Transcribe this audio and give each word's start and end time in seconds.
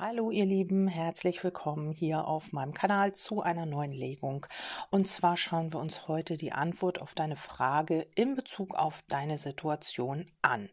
Hallo 0.00 0.30
ihr 0.30 0.46
Lieben, 0.46 0.86
herzlich 0.86 1.42
willkommen 1.42 1.90
hier 1.90 2.28
auf 2.28 2.52
meinem 2.52 2.72
Kanal 2.72 3.14
zu 3.14 3.42
einer 3.42 3.66
neuen 3.66 3.90
Legung. 3.90 4.46
Und 4.90 5.08
zwar 5.08 5.36
schauen 5.36 5.72
wir 5.72 5.80
uns 5.80 6.06
heute 6.06 6.36
die 6.36 6.52
Antwort 6.52 7.02
auf 7.02 7.14
deine 7.14 7.34
Frage 7.34 8.06
in 8.14 8.36
Bezug 8.36 8.76
auf 8.76 9.02
deine 9.08 9.38
Situation 9.38 10.26
an. 10.40 10.68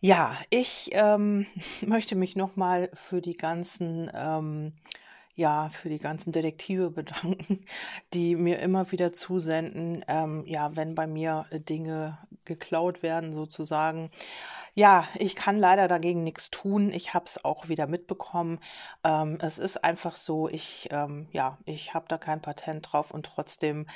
Ja, 0.00 0.36
ich 0.50 0.90
ähm, 0.92 1.46
möchte 1.80 2.16
mich 2.16 2.36
nochmal 2.36 2.90
für 2.92 3.22
die 3.22 3.38
ganzen... 3.38 4.10
Ähm, 4.12 4.74
ja, 5.36 5.70
für 5.70 5.88
die 5.88 5.98
ganzen 5.98 6.32
Detektive 6.32 6.90
bedanken, 6.90 7.64
die 8.12 8.36
mir 8.36 8.58
immer 8.58 8.92
wieder 8.92 9.10
zusenden, 9.14 10.04
ähm, 10.06 10.44
ja, 10.44 10.76
wenn 10.76 10.94
bei 10.94 11.06
mir 11.06 11.46
Dinge 11.50 12.18
geklaut 12.44 13.02
werden 13.02 13.32
sozusagen 13.32 14.10
ja, 14.80 15.06
ich 15.14 15.36
kann 15.36 15.58
leider 15.58 15.88
dagegen 15.88 16.24
nichts 16.24 16.50
tun. 16.50 16.90
Ich 16.90 17.12
habe 17.12 17.26
es 17.26 17.44
auch 17.44 17.68
wieder 17.68 17.86
mitbekommen. 17.86 18.60
Ähm, 19.04 19.36
es 19.42 19.58
ist 19.58 19.84
einfach 19.84 20.16
so, 20.16 20.48
ich, 20.48 20.88
ähm, 20.90 21.28
ja, 21.32 21.58
ich 21.66 21.92
habe 21.92 22.06
da 22.08 22.16
kein 22.16 22.40
Patent 22.40 22.90
drauf 22.90 23.10
und 23.10 23.26
trotzdem 23.26 23.86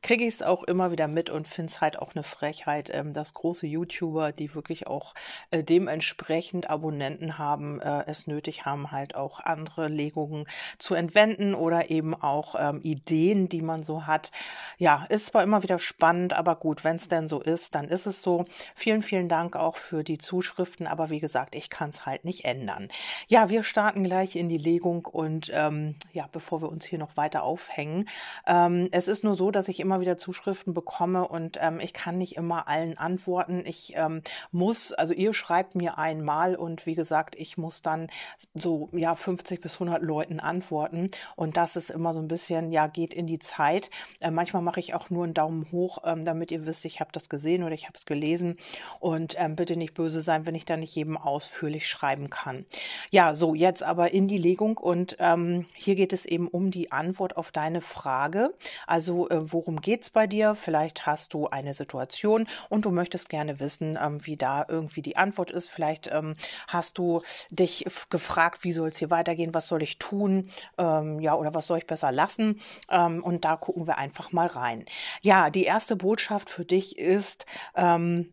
kriege 0.00 0.24
ich 0.24 0.36
es 0.36 0.42
auch 0.42 0.64
immer 0.64 0.92
wieder 0.92 1.08
mit 1.08 1.28
und 1.28 1.46
finde 1.46 1.70
es 1.70 1.82
halt 1.82 1.98
auch 1.98 2.14
eine 2.14 2.22
Frechheit, 2.22 2.88
ähm, 2.90 3.12
dass 3.12 3.34
große 3.34 3.66
YouTuber, 3.66 4.32
die 4.32 4.54
wirklich 4.54 4.86
auch 4.86 5.12
äh, 5.50 5.62
dementsprechend 5.62 6.70
Abonnenten 6.70 7.36
haben, 7.36 7.78
äh, 7.78 8.04
es 8.06 8.26
nötig 8.26 8.64
haben, 8.64 8.92
halt 8.92 9.14
auch 9.16 9.40
andere 9.40 9.88
Legungen 9.88 10.46
zu 10.78 10.94
entwenden 10.94 11.54
oder 11.54 11.90
eben 11.90 12.14
auch 12.14 12.54
ähm, 12.58 12.80
Ideen, 12.82 13.50
die 13.50 13.60
man 13.60 13.82
so 13.82 14.06
hat. 14.06 14.32
Ja, 14.78 15.04
ist 15.10 15.26
zwar 15.26 15.42
immer 15.42 15.62
wieder 15.62 15.78
spannend, 15.78 16.32
aber 16.32 16.56
gut, 16.56 16.82
wenn 16.82 16.96
es 16.96 17.08
denn 17.08 17.28
so 17.28 17.42
ist, 17.42 17.74
dann 17.74 17.88
ist 17.88 18.06
es 18.06 18.22
so. 18.22 18.46
Vielen, 18.74 19.02
vielen 19.02 19.28
Dank 19.28 19.54
auch 19.54 19.76
für 19.76 20.02
die 20.02 20.16
Zuschriften, 20.30 20.86
aber 20.86 21.10
wie 21.10 21.18
gesagt, 21.18 21.56
ich 21.56 21.70
kann 21.70 21.90
es 21.90 22.06
halt 22.06 22.24
nicht 22.24 22.44
ändern. 22.44 22.88
Ja, 23.26 23.50
wir 23.50 23.64
starten 23.64 24.04
gleich 24.04 24.36
in 24.36 24.48
die 24.48 24.58
Legung 24.58 25.06
und 25.06 25.50
ähm, 25.52 25.96
ja, 26.12 26.28
bevor 26.30 26.62
wir 26.62 26.68
uns 26.68 26.84
hier 26.84 27.00
noch 27.00 27.16
weiter 27.16 27.42
aufhängen. 27.42 28.08
Ähm, 28.46 28.88
es 28.92 29.08
ist 29.08 29.24
nur 29.24 29.34
so, 29.34 29.50
dass 29.50 29.66
ich 29.66 29.80
immer 29.80 30.00
wieder 30.00 30.16
Zuschriften 30.16 30.72
bekomme 30.72 31.26
und 31.26 31.58
ähm, 31.60 31.80
ich 31.80 31.92
kann 31.92 32.16
nicht 32.16 32.36
immer 32.36 32.68
allen 32.68 32.96
antworten. 32.96 33.64
Ich 33.66 33.94
ähm, 33.96 34.22
muss, 34.52 34.92
also 34.92 35.14
ihr 35.14 35.34
schreibt 35.34 35.74
mir 35.74 35.98
einmal 35.98 36.54
und 36.54 36.86
wie 36.86 36.94
gesagt, 36.94 37.34
ich 37.34 37.58
muss 37.58 37.82
dann 37.82 38.08
so 38.54 38.88
ja 38.92 39.16
50 39.16 39.60
bis 39.60 39.74
100 39.74 40.00
Leuten 40.00 40.38
antworten 40.38 41.10
und 41.34 41.56
das 41.56 41.74
ist 41.74 41.90
immer 41.90 42.12
so 42.12 42.20
ein 42.20 42.28
bisschen, 42.28 42.70
ja, 42.70 42.86
geht 42.86 43.14
in 43.14 43.26
die 43.26 43.40
Zeit. 43.40 43.90
Äh, 44.20 44.30
manchmal 44.30 44.62
mache 44.62 44.78
ich 44.78 44.94
auch 44.94 45.10
nur 45.10 45.24
einen 45.24 45.34
Daumen 45.34 45.66
hoch, 45.72 45.98
ähm, 46.04 46.24
damit 46.24 46.52
ihr 46.52 46.66
wisst, 46.66 46.84
ich 46.84 47.00
habe 47.00 47.10
das 47.10 47.28
gesehen 47.28 47.64
oder 47.64 47.74
ich 47.74 47.86
habe 47.86 47.98
es 47.98 48.06
gelesen 48.06 48.56
und 49.00 49.34
ähm, 49.36 49.56
bitte 49.56 49.76
nicht 49.76 49.94
böse 49.94 50.09
böse 50.10 50.22
sein, 50.22 50.44
wenn 50.44 50.56
ich 50.56 50.64
da 50.64 50.76
nicht 50.76 50.96
jedem 50.96 51.16
ausführlich 51.16 51.86
schreiben 51.86 52.30
kann. 52.30 52.66
Ja, 53.12 53.32
so, 53.32 53.54
jetzt 53.54 53.84
aber 53.84 54.12
in 54.12 54.26
die 54.26 54.38
Legung 54.38 54.76
und 54.76 55.16
ähm, 55.20 55.66
hier 55.74 55.94
geht 55.94 56.12
es 56.12 56.26
eben 56.26 56.48
um 56.48 56.72
die 56.72 56.90
Antwort 56.90 57.36
auf 57.36 57.52
deine 57.52 57.80
Frage. 57.80 58.52
Also, 58.88 59.28
äh, 59.28 59.52
worum 59.52 59.80
geht 59.80 60.02
es 60.02 60.10
bei 60.10 60.26
dir? 60.26 60.56
Vielleicht 60.56 61.06
hast 61.06 61.32
du 61.32 61.46
eine 61.46 61.74
Situation 61.74 62.48
und 62.68 62.86
du 62.86 62.90
möchtest 62.90 63.28
gerne 63.28 63.60
wissen, 63.60 63.96
ähm, 64.02 64.18
wie 64.26 64.36
da 64.36 64.66
irgendwie 64.68 65.02
die 65.02 65.16
Antwort 65.16 65.52
ist. 65.52 65.68
Vielleicht 65.68 66.08
ähm, 66.08 66.34
hast 66.66 66.98
du 66.98 67.22
dich 67.50 67.84
gefragt, 68.10 68.64
wie 68.64 68.72
soll 68.72 68.88
es 68.88 68.98
hier 68.98 69.10
weitergehen? 69.10 69.54
Was 69.54 69.68
soll 69.68 69.84
ich 69.84 69.98
tun? 69.98 70.50
Ähm, 70.76 71.20
ja, 71.20 71.36
oder 71.36 71.54
was 71.54 71.68
soll 71.68 71.78
ich 71.78 71.86
besser 71.86 72.10
lassen? 72.10 72.60
Ähm, 72.90 73.22
und 73.22 73.44
da 73.44 73.56
gucken 73.56 73.86
wir 73.86 73.96
einfach 73.96 74.32
mal 74.32 74.48
rein. 74.48 74.86
Ja, 75.22 75.50
die 75.50 75.64
erste 75.64 75.94
Botschaft 75.94 76.50
für 76.50 76.64
dich 76.64 76.98
ist, 76.98 77.46
ähm, 77.76 78.32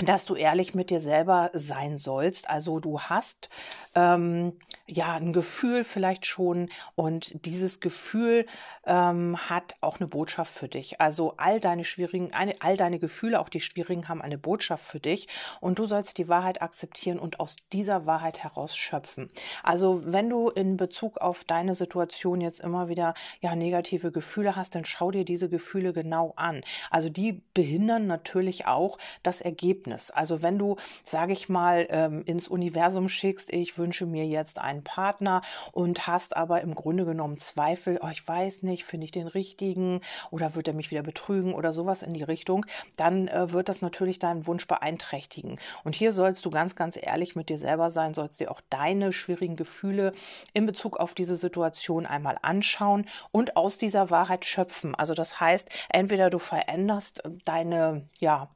dass 0.00 0.24
du 0.24 0.34
ehrlich 0.34 0.74
mit 0.74 0.90
dir 0.90 1.00
selber 1.00 1.50
sein 1.52 1.96
sollst. 1.96 2.48
Also 2.48 2.80
du 2.80 3.00
hast 3.00 3.48
ähm, 3.94 4.52
ja 4.86 5.14
ein 5.14 5.32
Gefühl 5.32 5.84
vielleicht 5.84 6.26
schon 6.26 6.68
und 6.94 7.44
dieses 7.46 7.80
Gefühl 7.80 8.46
ähm, 8.86 9.36
hat 9.48 9.74
auch 9.80 10.00
eine 10.00 10.08
Botschaft 10.08 10.52
für 10.52 10.68
dich. 10.68 11.00
Also 11.00 11.34
all 11.36 11.60
deine 11.60 11.84
schwierigen, 11.84 12.30
all 12.60 12.76
deine 12.76 12.98
Gefühle, 12.98 13.40
auch 13.40 13.48
die 13.48 13.60
schwierigen, 13.60 14.08
haben 14.08 14.22
eine 14.22 14.38
Botschaft 14.38 14.84
für 14.84 15.00
dich 15.00 15.28
und 15.60 15.78
du 15.78 15.86
sollst 15.86 16.18
die 16.18 16.28
Wahrheit 16.28 16.62
akzeptieren 16.62 17.18
und 17.18 17.40
aus 17.40 17.56
dieser 17.72 18.06
Wahrheit 18.06 18.42
heraus 18.42 18.76
schöpfen. 18.76 19.30
Also 19.62 20.02
wenn 20.04 20.28
du 20.28 20.48
in 20.48 20.76
Bezug 20.76 21.18
auf 21.18 21.44
deine 21.44 21.74
Situation 21.74 22.40
jetzt 22.40 22.60
immer 22.60 22.88
wieder 22.88 23.14
ja 23.40 23.54
negative 23.54 24.12
Gefühle 24.12 24.56
hast, 24.56 24.74
dann 24.74 24.84
schau 24.84 25.10
dir 25.10 25.24
diese 25.24 25.48
Gefühle 25.48 25.92
genau 25.92 26.32
an. 26.36 26.62
Also 26.90 27.08
die 27.08 27.42
behindern 27.54 28.06
natürlich 28.06 28.66
auch 28.66 28.98
das 29.22 29.40
Ergebnis. 29.40 29.89
Also 29.92 30.42
wenn 30.42 30.58
du, 30.58 30.76
sage 31.02 31.32
ich 31.32 31.48
mal, 31.48 31.86
ähm, 31.90 32.22
ins 32.24 32.46
Universum 32.46 33.08
schickst, 33.08 33.52
ich 33.52 33.76
wünsche 33.78 34.06
mir 34.06 34.26
jetzt 34.26 34.60
einen 34.60 34.84
Partner 34.84 35.42
und 35.72 36.06
hast 36.06 36.36
aber 36.36 36.60
im 36.60 36.74
Grunde 36.74 37.04
genommen 37.04 37.38
Zweifel, 37.38 37.98
oh, 38.02 38.08
ich 38.08 38.26
weiß 38.26 38.62
nicht, 38.62 38.84
finde 38.84 39.06
ich 39.06 39.10
den 39.10 39.26
richtigen 39.26 40.00
oder 40.30 40.54
wird 40.54 40.68
er 40.68 40.74
mich 40.74 40.90
wieder 40.90 41.02
betrügen 41.02 41.54
oder 41.54 41.72
sowas 41.72 42.02
in 42.02 42.12
die 42.12 42.22
Richtung, 42.22 42.64
dann 42.96 43.28
äh, 43.28 43.52
wird 43.52 43.68
das 43.68 43.82
natürlich 43.82 44.18
deinen 44.18 44.46
Wunsch 44.46 44.66
beeinträchtigen. 44.66 45.58
Und 45.84 45.94
hier 45.94 46.12
sollst 46.12 46.44
du 46.44 46.50
ganz, 46.50 46.76
ganz 46.76 46.98
ehrlich 47.00 47.34
mit 47.36 47.48
dir 47.48 47.58
selber 47.58 47.90
sein, 47.90 48.14
sollst 48.14 48.40
dir 48.40 48.50
auch 48.50 48.60
deine 48.70 49.12
schwierigen 49.12 49.56
Gefühle 49.56 50.12
in 50.52 50.66
Bezug 50.66 50.98
auf 50.98 51.14
diese 51.14 51.36
Situation 51.36 52.06
einmal 52.06 52.36
anschauen 52.42 53.06
und 53.32 53.56
aus 53.56 53.78
dieser 53.78 54.10
Wahrheit 54.10 54.44
schöpfen. 54.44 54.94
Also 54.94 55.14
das 55.14 55.40
heißt, 55.40 55.68
entweder 55.88 56.30
du 56.30 56.38
veränderst 56.38 57.22
deine, 57.44 58.08
ja, 58.18 58.48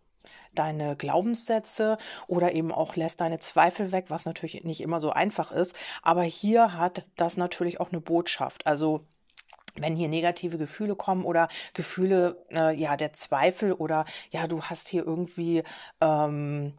deine 0.55 0.97
Glaubenssätze 0.97 1.99
oder 2.27 2.53
eben 2.53 2.73
auch 2.73 2.97
lässt 2.97 3.21
deine 3.21 3.39
Zweifel 3.39 3.93
weg, 3.93 4.07
was 4.09 4.27
natürlich 4.27 4.65
nicht 4.65 4.81
immer 4.81 5.01
so 5.01 5.11
einfach 5.11 5.53
ist. 5.53 5.77
Aber 6.03 6.23
hier 6.23 6.77
hat 6.77 7.07
das 7.17 7.37
natürlich 7.37 7.81
auch 7.81 7.91
eine 7.91 8.01
Botschaft. 8.01 8.67
Also 8.67 9.07
wenn 9.77 9.97
hier 9.97 10.09
negative 10.09 10.59
Gefühle 10.59 10.95
kommen 10.95 11.25
oder 11.25 11.49
Gefühle 11.75 12.45
äh, 12.51 12.75
ja 12.75 12.97
der 12.97 13.13
Zweifel 13.13 13.73
oder 13.73 14.05
ja 14.31 14.47
du 14.47 14.63
hast 14.63 14.89
hier 14.89 15.05
irgendwie 15.05 15.65
ähm, 16.01 16.75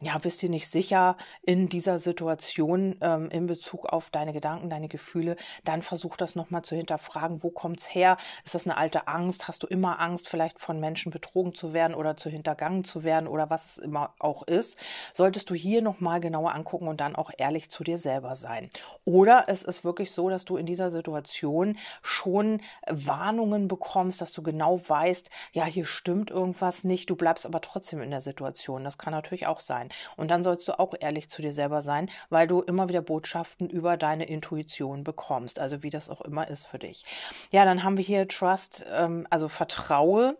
ja, 0.00 0.16
bist 0.18 0.42
dir 0.42 0.48
nicht 0.48 0.68
sicher 0.68 1.16
in 1.42 1.68
dieser 1.68 1.98
Situation 1.98 2.96
ähm, 3.00 3.30
in 3.30 3.48
Bezug 3.48 3.86
auf 3.86 4.10
deine 4.10 4.32
Gedanken, 4.32 4.70
deine 4.70 4.86
Gefühle, 4.86 5.36
dann 5.64 5.82
versuch 5.82 6.16
das 6.16 6.36
nochmal 6.36 6.62
zu 6.62 6.76
hinterfragen. 6.76 7.42
Wo 7.42 7.50
kommt's 7.50 7.92
her? 7.92 8.16
Ist 8.44 8.54
das 8.54 8.64
eine 8.64 8.76
alte 8.76 9.08
Angst? 9.08 9.48
Hast 9.48 9.64
du 9.64 9.66
immer 9.66 9.98
Angst, 9.98 10.28
vielleicht 10.28 10.60
von 10.60 10.78
Menschen 10.78 11.10
betrogen 11.10 11.52
zu 11.52 11.72
werden 11.72 11.94
oder 11.94 12.16
zu 12.16 12.30
hintergangen 12.30 12.84
zu 12.84 13.02
werden 13.02 13.26
oder 13.26 13.50
was 13.50 13.66
es 13.66 13.78
immer 13.78 14.14
auch 14.20 14.44
ist? 14.44 14.78
Solltest 15.14 15.50
du 15.50 15.54
hier 15.54 15.82
nochmal 15.82 16.20
genauer 16.20 16.54
angucken 16.54 16.86
und 16.86 17.00
dann 17.00 17.16
auch 17.16 17.32
ehrlich 17.36 17.68
zu 17.68 17.82
dir 17.82 17.98
selber 17.98 18.36
sein. 18.36 18.70
Oder 19.04 19.46
es 19.48 19.64
ist 19.64 19.84
wirklich 19.84 20.12
so, 20.12 20.30
dass 20.30 20.44
du 20.44 20.56
in 20.56 20.66
dieser 20.66 20.92
Situation 20.92 21.76
schon 22.02 22.60
Warnungen 22.86 23.66
bekommst, 23.66 24.20
dass 24.20 24.30
du 24.30 24.44
genau 24.44 24.80
weißt, 24.88 25.28
ja, 25.52 25.64
hier 25.64 25.86
stimmt 25.86 26.30
irgendwas 26.30 26.84
nicht, 26.84 27.10
du 27.10 27.16
bleibst 27.16 27.46
aber 27.46 27.60
trotzdem 27.60 28.00
in 28.00 28.12
der 28.12 28.20
Situation. 28.20 28.84
Das 28.84 28.96
kann 28.96 29.12
natürlich 29.12 29.48
auch 29.48 29.60
sein 29.60 29.87
sein. 29.88 30.14
Und 30.16 30.30
dann 30.30 30.42
sollst 30.42 30.68
du 30.68 30.78
auch 30.78 30.94
ehrlich 30.98 31.28
zu 31.28 31.42
dir 31.42 31.52
selber 31.52 31.82
sein, 31.82 32.10
weil 32.30 32.46
du 32.46 32.60
immer 32.60 32.88
wieder 32.88 33.02
Botschaften 33.02 33.68
über 33.68 33.96
deine 33.96 34.26
Intuition 34.26 35.04
bekommst, 35.04 35.58
also 35.58 35.82
wie 35.82 35.90
das 35.90 36.10
auch 36.10 36.20
immer 36.20 36.48
ist 36.48 36.66
für 36.66 36.78
dich. 36.78 37.04
Ja, 37.50 37.64
dann 37.64 37.82
haben 37.82 37.96
wir 37.96 38.04
hier 38.04 38.28
Trust, 38.28 38.84
ähm, 38.92 39.26
also 39.30 39.48
Vertraue, 39.48 40.36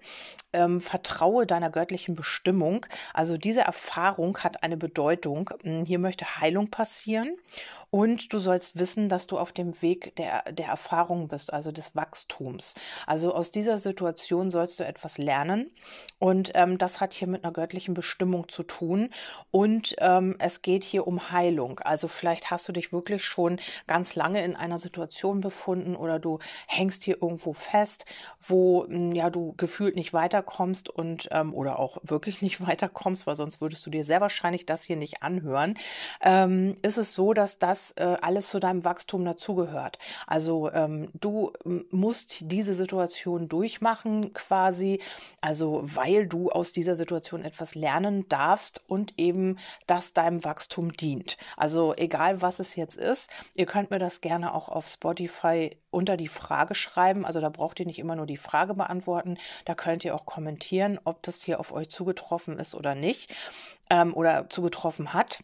ähm, 0.53 0.81
Vertraue 0.81 1.47
deiner 1.47 1.71
göttlichen 1.71 2.15
Bestimmung. 2.15 2.87
Also 3.13 3.37
diese 3.37 3.61
Erfahrung 3.61 4.39
hat 4.39 4.63
eine 4.63 4.77
Bedeutung. 4.77 5.51
Hm, 5.63 5.85
hier 5.85 5.99
möchte 5.99 6.41
Heilung 6.41 6.69
passieren 6.69 7.37
und 7.91 8.33
du 8.33 8.39
sollst 8.39 8.79
wissen, 8.79 9.09
dass 9.09 9.27
du 9.27 9.39
auf 9.39 9.53
dem 9.53 9.81
Weg 9.81 10.15
der, 10.17 10.43
der 10.53 10.67
Erfahrung 10.67 11.29
bist, 11.29 11.53
also 11.53 11.73
des 11.73 11.97
Wachstums. 11.97 12.75
Also 13.07 13.35
aus 13.35 13.51
dieser 13.51 13.79
Situation 13.79 14.51
sollst 14.51 14.79
du 14.79 14.85
etwas 14.85 15.17
lernen. 15.17 15.71
Und 16.19 16.51
ähm, 16.55 16.77
das 16.77 17.01
hat 17.01 17.15
hier 17.15 17.29
mit 17.29 17.45
einer 17.45 17.53
göttlichen 17.53 17.95
Bestimmung 17.95 18.49
zu 18.49 18.63
tun. 18.63 19.09
Und 19.51 19.97
ähm, 19.99 20.37
es 20.39 20.61
geht 20.61 20.85
hier 20.85 21.07
um 21.07 21.31
Heilung. 21.31 21.79
Also 21.81 22.09
vielleicht 22.09 22.51
hast 22.51 22.69
du 22.69 22.73
dich 22.73 22.93
wirklich 22.93 23.25
schon 23.25 23.59
ganz 23.87 24.15
lange 24.15 24.45
in 24.45 24.55
einer 24.55 24.79
Situation 24.79 25.41
befunden 25.41 25.97
oder 25.97 26.19
du 26.19 26.41
hängst 26.67 27.05
hier 27.05 27.23
irgendwo 27.23 27.55
fest, 27.55 28.05
wo 28.41 28.87
hm, 28.87 29.13
ja 29.13 29.31
du 29.31 29.55
gefühlt 29.57 29.97
nicht 29.97 30.13
weiterkommst 30.39 30.89
und 30.89 31.29
ähm, 31.33 31.53
oder 31.55 31.79
auch 31.79 31.99
wirklich 32.03 32.43
nicht 32.43 32.61
weiterkommst, 32.67 33.27
weil 33.27 33.37
sonst 33.37 33.61
würdest 33.61 33.85
du 33.87 33.91
dir 33.91 34.05
sehr 34.05 34.21
wahrscheinlich 34.21 34.67
das 34.67 34.85
hier 34.85 34.97
nicht 34.97 35.23
anhören. 35.23 35.77
Ähm, 36.21 36.77
ist 36.83 36.99
es 36.99 37.15
so, 37.15 37.33
dass 37.33 37.59
das 37.59 37.93
äh, 37.93 38.17
alles 38.21 38.49
zu 38.49 38.61
deinem 38.61 38.85
Wachstum 38.85 39.25
dazugehört. 39.25 39.99
Also 40.27 40.71
ähm, 40.73 41.09
du 41.15 41.53
musst 41.91 42.51
diese 42.51 42.75
Situation 42.75 43.49
durchmachen 43.49 44.33
quasi, 44.33 45.01
also 45.41 45.81
weil 45.83 46.27
du 46.27 46.51
aus 46.51 46.73
dieser 46.73 46.97
Situation 46.97 47.45
etwas 47.45 47.75
lernen 47.75 48.29
darfst 48.29 48.83
und 48.87 49.15
eben 49.19 49.59
das 49.87 50.13
deinem 50.13 50.45
Wachstum 50.45 50.93
dient. 50.93 51.37
Also 51.57 51.95
egal 51.97 52.43
was 52.43 52.59
es 52.59 52.77
jetzt 52.77 52.97
ist, 52.97 53.31
ihr 53.55 53.67
könnt 53.67 53.91
mir 53.91 53.99
das 53.99 54.21
gerne 54.21 54.55
auch 54.55 54.69
auf 54.69 54.87
Spotify 54.87 55.77
unter 55.91 56.17
die 56.17 56.29
Frage 56.29 56.75
schreiben. 56.75 57.25
Also 57.25 57.41
da 57.41 57.49
braucht 57.49 57.81
ihr 57.81 57.87
nicht 57.87 57.99
immer 57.99 58.17
nur 58.17 58.27
die 58.27 58.37
Frage 58.37 58.75
beantworten, 58.75 59.39
da 59.65 59.75
könnt 59.75 60.05
ihr 60.05 60.15
auch 60.15 60.27
kommentieren, 60.27 60.99
ob 61.05 61.23
das 61.23 61.43
hier 61.43 61.61
auf 61.61 61.73
euch 61.73 61.89
zugetroffen 61.91 62.59
ist 62.59 62.75
oder 62.75 62.95
nicht 62.95 63.35
ähm, 63.91 64.15
oder 64.15 64.49
zugetroffen 64.49 65.13
hat. 65.13 65.41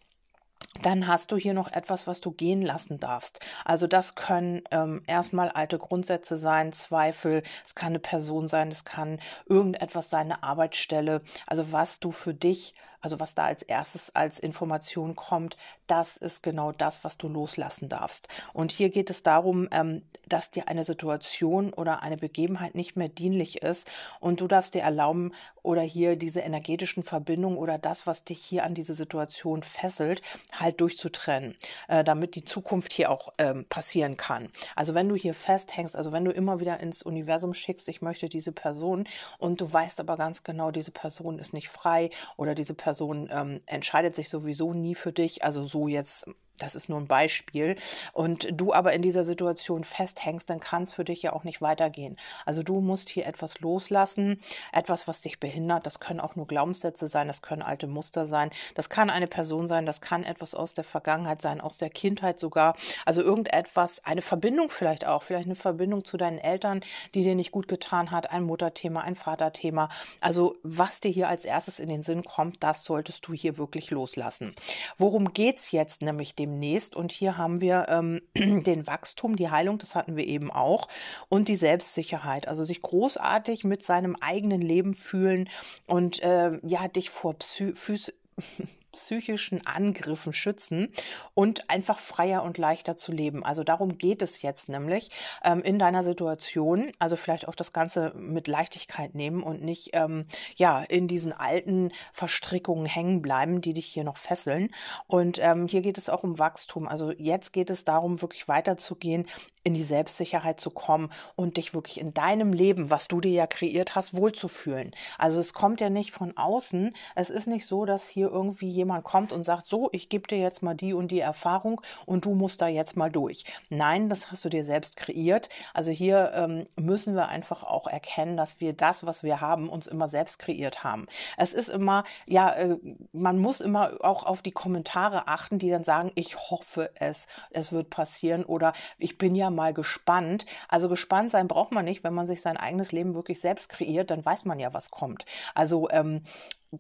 dann 0.83 1.07
hast 1.07 1.31
du 1.31 1.37
hier 1.37 1.55
noch 1.55 1.71
etwas, 1.71 2.07
was 2.07 2.21
du 2.21 2.33
gehen 2.33 2.61
lassen 2.61 2.99
darfst. 2.99 3.41
Also 3.65 3.87
das 3.87 4.17
können 4.17 4.63
ähm, 4.73 5.03
erstmal 5.07 5.49
alte 5.51 5.79
Grundsätze 5.79 6.37
sein, 6.37 6.73
Zweifel, 6.73 7.43
es 7.65 7.75
kann 7.75 7.91
eine 7.91 8.01
Person 8.01 8.49
sein, 8.49 8.69
es 8.69 8.85
kann 8.85 9.21
irgendetwas 9.47 10.11
sein, 10.11 10.33
eine 10.33 10.43
Arbeitsstelle. 10.43 11.23
Also 11.47 11.71
was 11.71 12.01
du 12.01 12.11
für 12.11 12.35
dich 12.35 12.75
also 13.05 13.21
was 13.21 13.35
da 13.35 13.45
als 13.45 13.63
erstes 13.63 14.15
als 14.17 14.39
Information 14.39 15.15
kommt, 15.15 15.59
das 15.87 16.17
ist 16.17 16.43
genau 16.43 16.73
das, 16.73 17.05
was 17.05 17.19
du 17.19 17.29
loslassen 17.29 17.91
darfst. 17.91 18.29
Und 18.55 18.73
hier 18.73 18.89
geht 18.89 19.11
es 19.11 19.23
darum, 19.23 19.69
ähm, 19.73 20.01
dass 20.27 20.51
dir 20.51 20.69
eine 20.69 20.85
Situation 20.85 21.75
oder 21.75 22.03
eine 22.03 22.17
Begebenheit 22.17 22.75
nicht 22.75 22.97
mehr 22.97 23.11
dienlich 23.11 23.61
ist 23.63 23.87
und 24.21 24.41
du 24.41 24.49
darfst 24.49 24.73
dir 24.73 24.81
erlauben 24.81 25.33
oder 25.63 25.83
hier 25.83 26.17
diese 26.17 26.41
energetischen 26.41 27.03
Verbindungen 27.03 27.59
oder 27.59 27.77
das, 27.77 28.07
was 28.07 28.25
dich 28.25 28.39
hier 28.39 28.65
an 28.65 28.75
diese 28.75 28.95
Situation 28.95 29.63
fesselt, 29.63 30.23
halt 30.53 30.81
durchzutrennen, 30.81 31.57
äh, 31.89 32.05
damit 32.05 32.37
die 32.37 32.45
Zukunft 32.45 32.95
hier 32.95 33.11
auch 33.11 33.35
ähm, 33.37 33.67
passieren 33.69 34.17
kann. 34.17 34.49
Also 34.77 34.95
wenn 34.95 35.11
du 35.11 35.15
hier 35.15 35.35
festhängst, 35.35 35.95
also 35.95 36.11
wenn 36.11 36.25
du 36.25 36.31
immer 36.31 36.59
wieder 36.59 36.81
ins 36.81 37.03
Universum 37.03 37.53
schickst, 37.53 37.89
ich 37.89 38.01
möchte 38.01 38.31
diese 38.31 38.53
Person 38.53 39.07
und 39.39 39.61
du 39.61 39.71
weißt 39.71 40.01
aber 40.01 40.17
ganz 40.17 40.43
genau, 40.43 40.71
diese 40.71 40.91
Person 40.91 41.39
ist 41.39 41.53
nicht 41.53 41.69
frei 41.69 42.09
oder 42.39 42.55
diese 42.55 42.73
Person 42.73 42.94
Person 42.95 43.29
ähm, 43.33 43.61
entscheidet 43.67 44.15
sich 44.15 44.29
sowieso 44.29 44.73
nie 44.73 44.95
für 44.95 45.13
dich, 45.13 45.43
also 45.43 45.65
so 45.65 45.89
jetzt 45.89 46.27
das 46.59 46.75
ist 46.75 46.89
nur 46.89 47.01
ein 47.01 47.07
Beispiel, 47.07 47.77
und 48.13 48.49
du 48.53 48.73
aber 48.73 48.93
in 48.93 49.03
dieser 49.03 49.25
Situation 49.25 49.85
festhängst, 49.85 50.49
dann 50.49 50.61
kann 50.61 50.83
es 50.83 50.93
für 50.93 51.05
dich 51.05 51.23
ja 51.23 51.33
auch 51.33 51.45
nicht 51.45 51.61
weitergehen. 51.61 52.17
Also 52.47 52.63
du 52.63 52.81
musst 52.81 53.09
hier 53.09 53.27
etwas 53.27 53.61
loslassen, 53.61 54.41
etwas, 54.73 55.09
was 55.09 55.21
dich 55.21 55.41
behindert. 55.41 55.87
Das 55.87 56.01
können 56.01 56.21
auch 56.21 56.37
nur 56.37 56.47
Glaubenssätze 56.47 57.09
sein, 57.09 57.27
das 57.27 57.43
können 57.43 57.63
alte 57.63 57.87
Muster 57.87 58.27
sein, 58.27 58.51
das 58.75 58.89
kann 58.89 59.11
eine 59.11 59.27
Person 59.27 59.67
sein, 59.67 59.87
das 59.87 60.01
kann 60.01 60.25
etwas 60.25 60.55
aus 60.55 60.75
der 60.75 60.85
Vergangenheit 60.85 61.43
sein, 61.43 61.61
aus 61.61 61.79
der 61.79 61.91
Kindheit 61.91 62.39
sogar. 62.39 62.77
Also 63.05 63.23
irgendetwas, 63.23 64.05
eine 64.05 64.23
Verbindung 64.23 64.69
vielleicht 64.69 65.07
auch, 65.07 65.23
vielleicht 65.23 65.47
eine 65.47 65.57
Verbindung 65.57 66.05
zu 66.05 66.17
deinen 66.17 66.39
Eltern, 66.39 66.85
die 67.15 67.23
dir 67.23 67.35
nicht 67.35 67.53
gut 67.53 67.69
getan 67.69 68.11
hat, 68.11 68.31
ein 68.31 68.45
Mutterthema, 68.45 69.01
ein 69.01 69.17
Vaterthema. 69.17 69.89
Also 70.21 70.57
was 70.63 71.01
dir 71.01 71.11
hier 71.11 71.29
als 71.29 71.45
erstes 71.45 71.79
in 71.79 71.89
den 71.89 72.03
Sinn 72.03 72.25
kommt, 72.25 72.63
das 72.63 72.85
solltest 72.85 73.27
du 73.27 73.33
hier 73.33 73.59
wirklich 73.59 73.91
loslassen. 73.91 74.55
Worum 74.99 75.33
geht 75.33 75.59
es 75.59 75.71
jetzt 75.71 76.03
nämlich 76.03 76.35
demnächst. 76.45 76.95
Und 76.97 77.13
hier 77.13 77.37
haben 77.37 77.61
wir 77.61 77.87
ähm, 77.89 78.21
den 78.37 78.87
Wachstum, 78.87 79.37
die 79.37 79.51
Heilung, 79.51 79.79
das 79.79 79.95
hatten 79.95 80.17
wir 80.17 80.27
eben 80.27 80.51
auch, 80.51 80.89
und 81.29 81.49
die 81.49 81.57
Selbstsicherheit. 81.57 82.49
Also 82.49 82.65
sich 82.65 82.83
großartig 82.83 83.65
mit 83.65 83.83
seinem 83.83 84.17
eigenen 84.21 84.61
Leben 84.61 84.95
fühlen 84.95 85.49
und 85.87 86.23
äh, 86.23 86.59
ja, 86.63 86.89
dich 86.89 87.11
vor 87.11 87.35
Psy 87.35 87.73
psychischen 88.95 89.67
Angriffen 89.67 90.33
schützen 90.33 90.89
und 91.35 91.69
einfach 91.69 92.01
freier 92.01 92.43
und 92.43 92.59
leichter 92.59 92.97
zu 92.97 93.13
leben. 93.13 93.45
Also 93.45 93.65
darum 93.65 93.99
geht 93.99 94.23
es 94.23 94.41
jetzt 94.43 94.69
nämlich 94.69 95.11
ähm, 95.43 95.63
in 95.63 95.79
deiner 95.79 96.03
Situation. 96.03 96.93
Also 96.99 97.17
vielleicht 97.17 97.49
auch 97.49 97.55
das 97.55 97.73
Ganze 97.73 98.13
mit 98.17 98.49
Leichtigkeit 98.49 99.15
nehmen 99.15 99.43
und 99.43 99.63
nicht 99.63 99.91
ähm, 99.93 100.27
ja 100.57 100.83
in 100.83 101.09
diesen 101.09 101.33
alten 101.33 101.91
Verstrickungen 102.13 102.87
hängen 102.87 103.21
bleiben, 103.21 103.61
die 103.61 103.73
dich 103.73 103.87
hier 103.87 104.05
noch 104.05 104.17
fesseln. 104.17 104.71
Und 105.07 105.39
ähm, 105.43 105.67
hier 105.67 105.83
geht 105.83 105.99
es 105.99 106.09
auch 106.09 106.23
um 106.23 106.39
Wachstum. 106.39 106.89
Also 106.89 107.11
jetzt 107.13 107.53
geht 107.53 107.71
es 107.71 107.85
darum, 107.85 108.23
wirklich 108.23 108.49
weiterzugehen, 108.49 109.27
in 109.65 109.75
die 109.75 109.83
Selbstsicherheit 109.83 110.61
zu 110.61 110.71
kommen 110.71 111.11
und 111.37 111.57
dich 111.57 111.75
wirklich 111.75 111.99
in 111.99 112.13
deinem 112.15 112.53
Leben, 112.53 112.91
was 112.91 113.09
du 113.09 113.21
dir 113.21 113.33
ja 113.33 113.47
kreiert 113.47 113.95
hast, 113.95 114.15
wohlzufühlen. 114.15 114.93
Also 115.19 115.41
es 115.41 115.55
kommt 115.55 115.81
ja 115.81 115.91
nicht 115.91 116.13
von 116.13 116.37
außen. 116.37 116.95
Es 117.15 117.31
ist 117.31 117.47
nicht 117.47 117.67
so, 117.67 117.87
dass 117.87 118.07
hier 118.07 118.31
irgendwie 118.31 118.69
jemand 118.69 118.84
kommt 119.03 119.33
und 119.33 119.43
sagt, 119.43 119.67
so, 119.67 119.89
ich 119.93 120.09
gebe 120.09 120.29
dir 120.29 120.39
jetzt 120.39 120.63
mal 120.63 120.75
die 120.75 120.93
und 120.93 121.11
die 121.11 121.21
Erfahrung 121.21 121.81
und 122.07 122.25
du 122.25 122.35
musst 122.35 122.63
da 122.63 122.69
jetzt 122.69 122.97
mal 122.97 123.11
durch. 123.11 123.45
Nein, 123.69 124.09
das 124.09 124.31
hast 124.31 124.45
du 124.45 124.49
dir 124.49 124.65
selbst 124.65 124.97
kreiert. 124.97 125.49
Also 125.73 125.91
hier 125.91 126.33
ähm, 126.35 126.67
müssen 126.77 127.15
wir 127.15 127.29
einfach 127.29 127.63
auch 127.63 127.87
erkennen, 127.87 128.37
dass 128.37 128.61
wir 128.61 128.73
das, 128.73 129.07
was 129.07 129.23
wir 129.23 129.41
haben, 129.41 129.69
uns 129.69 129.87
immer 129.87 130.09
selbst 130.09 130.39
kreiert 130.39 130.85
haben. 130.85 131.07
Es 131.37 131.55
ist 131.55 131.69
immer, 131.69 132.05
ja, 132.27 132.53
äh, 132.53 132.77
man 133.13 133.39
muss 133.39 133.61
immer 133.61 133.99
auch 134.01 134.25
auf 134.25 134.43
die 134.43 134.53
Kommentare 134.53 135.29
achten, 135.29 135.59
die 135.59 135.71
dann 135.71 135.85
sagen, 135.85 136.13
ich 136.15 136.37
hoffe 136.51 136.91
es, 136.95 137.29
es 137.51 137.73
wird 137.73 137.91
passieren 137.91 138.45
oder 138.45 138.73
ich 138.99 139.19
bin 139.19 139.35
ja 139.35 139.51
mal 139.51 139.75
gespannt. 139.75 140.47
Also 140.69 140.89
gespannt 140.89 141.31
sein 141.31 141.49
braucht 141.49 141.73
man 141.73 141.85
nicht, 141.85 142.05
wenn 142.05 142.15
man 142.15 142.27
sich 142.27 142.41
sein 142.41 142.57
eigenes 142.57 142.93
Leben 142.93 143.15
wirklich 143.15 143.41
selbst 143.41 143.69
kreiert, 143.69 144.11
dann 144.11 144.25
weiß 144.25 144.45
man 144.45 144.59
ja, 144.59 144.73
was 144.73 144.91
kommt. 144.91 145.25
Also 145.55 145.89
ähm, 145.91 146.23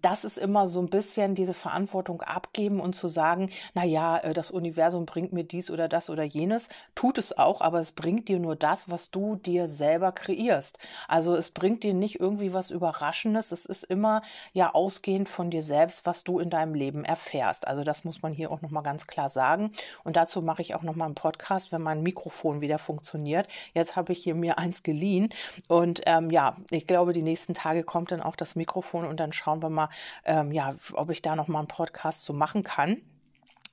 das 0.02 0.25
ist 0.25 0.38
immer 0.38 0.69
so 0.69 0.81
ein 0.81 0.88
bisschen 0.88 1.35
diese 1.35 1.55
Verantwortung 1.55 2.23
abgeben 2.23 2.81
und 2.81 2.94
zu 2.94 3.08
sagen, 3.08 3.50
na 3.75 3.85
ja, 3.85 4.19
äh, 4.19 4.35
das 4.35 4.50
Universum 4.50 5.06
bringt 5.06 5.32
mir 5.32 5.44
dies 5.44 5.70
oder 5.70 5.88
das 5.88 6.11
oder 6.11 6.23
jenes, 6.23 6.69
tut 6.94 7.19
es 7.19 7.37
auch, 7.37 7.61
aber 7.61 7.81
es 7.81 7.93
bringt 7.93 8.29
dir 8.29 8.38
nur 8.38 8.56
das, 8.56 8.91
was 8.91 9.11
du 9.11 9.37
dir 9.37 9.69
selber 9.69 10.12
kreierst. 10.12 10.79
Also 11.08 11.37
es 11.37 11.50
bringt 11.50 11.82
dir 11.82 11.94
nicht 11.94 12.20
irgendwie 12.20 12.52
was 12.52 12.70
Überraschendes, 12.70 13.52
es 13.52 13.67
ist 13.67 13.85
immer 13.85 14.23
ja 14.52 14.75
ausgehend 14.75 15.29
von 15.29 15.50
dir 15.50 15.62
selbst, 15.62 16.06
was 16.06 16.25
du 16.25 16.38
in 16.38 16.50
deinem 16.50 16.75
Leben 16.75 17.05
erfährst. 17.05 17.67
Also 17.67 17.85
das 17.85 18.05
muss 18.05 18.23
man 18.23 18.32
hier 18.32 18.50
auch 18.50 18.62
nochmal 18.62 18.82
ganz 18.82 19.06
klar 19.06 19.29
sagen 19.29 19.73
und 20.05 20.17
dazu 20.17 20.43
mache 20.43 20.62
ich 20.62 20.75
auch 20.75 20.82
nochmal 20.82 21.06
einen 21.06 21.14
Podcast, 21.14 21.73
wenn 21.73 21.82
mein 21.82 22.02
Mikrofon 22.02 22.61
wieder 22.61 22.79
funktioniert. 22.79 23.49
Jetzt 23.73 23.96
habe 23.96 24.12
ich 24.12 24.23
hier 24.23 24.35
mir 24.35 24.58
eins 24.58 24.82
geliehen 24.82 25.31
und 25.69 26.02
ähm, 26.06 26.31
ja, 26.31 26.56
ich 26.70 26.87
glaube, 26.87 27.12
die 27.12 27.23
nächsten 27.23 27.55
Tage 27.55 27.85
kommt 27.85 28.12
dann 28.12 28.20
auch 28.20 28.37
das 28.37 28.56
Mikrofon 28.56 29.05
und 29.05 29.20
dann 29.20 29.32
schauen 29.32 29.62
wir 29.62 29.70
mal, 29.70 29.83
ähm, 30.25 30.52
ja, 30.52 30.75
ob 30.92 31.10
ich 31.10 31.22
da 31.22 31.36
noch 31.36 31.48
mal 31.48 31.60
einen 31.60 31.69
Podcast 31.69 32.25
zu 32.25 32.34
machen 32.34 32.62
kann. 32.62 33.02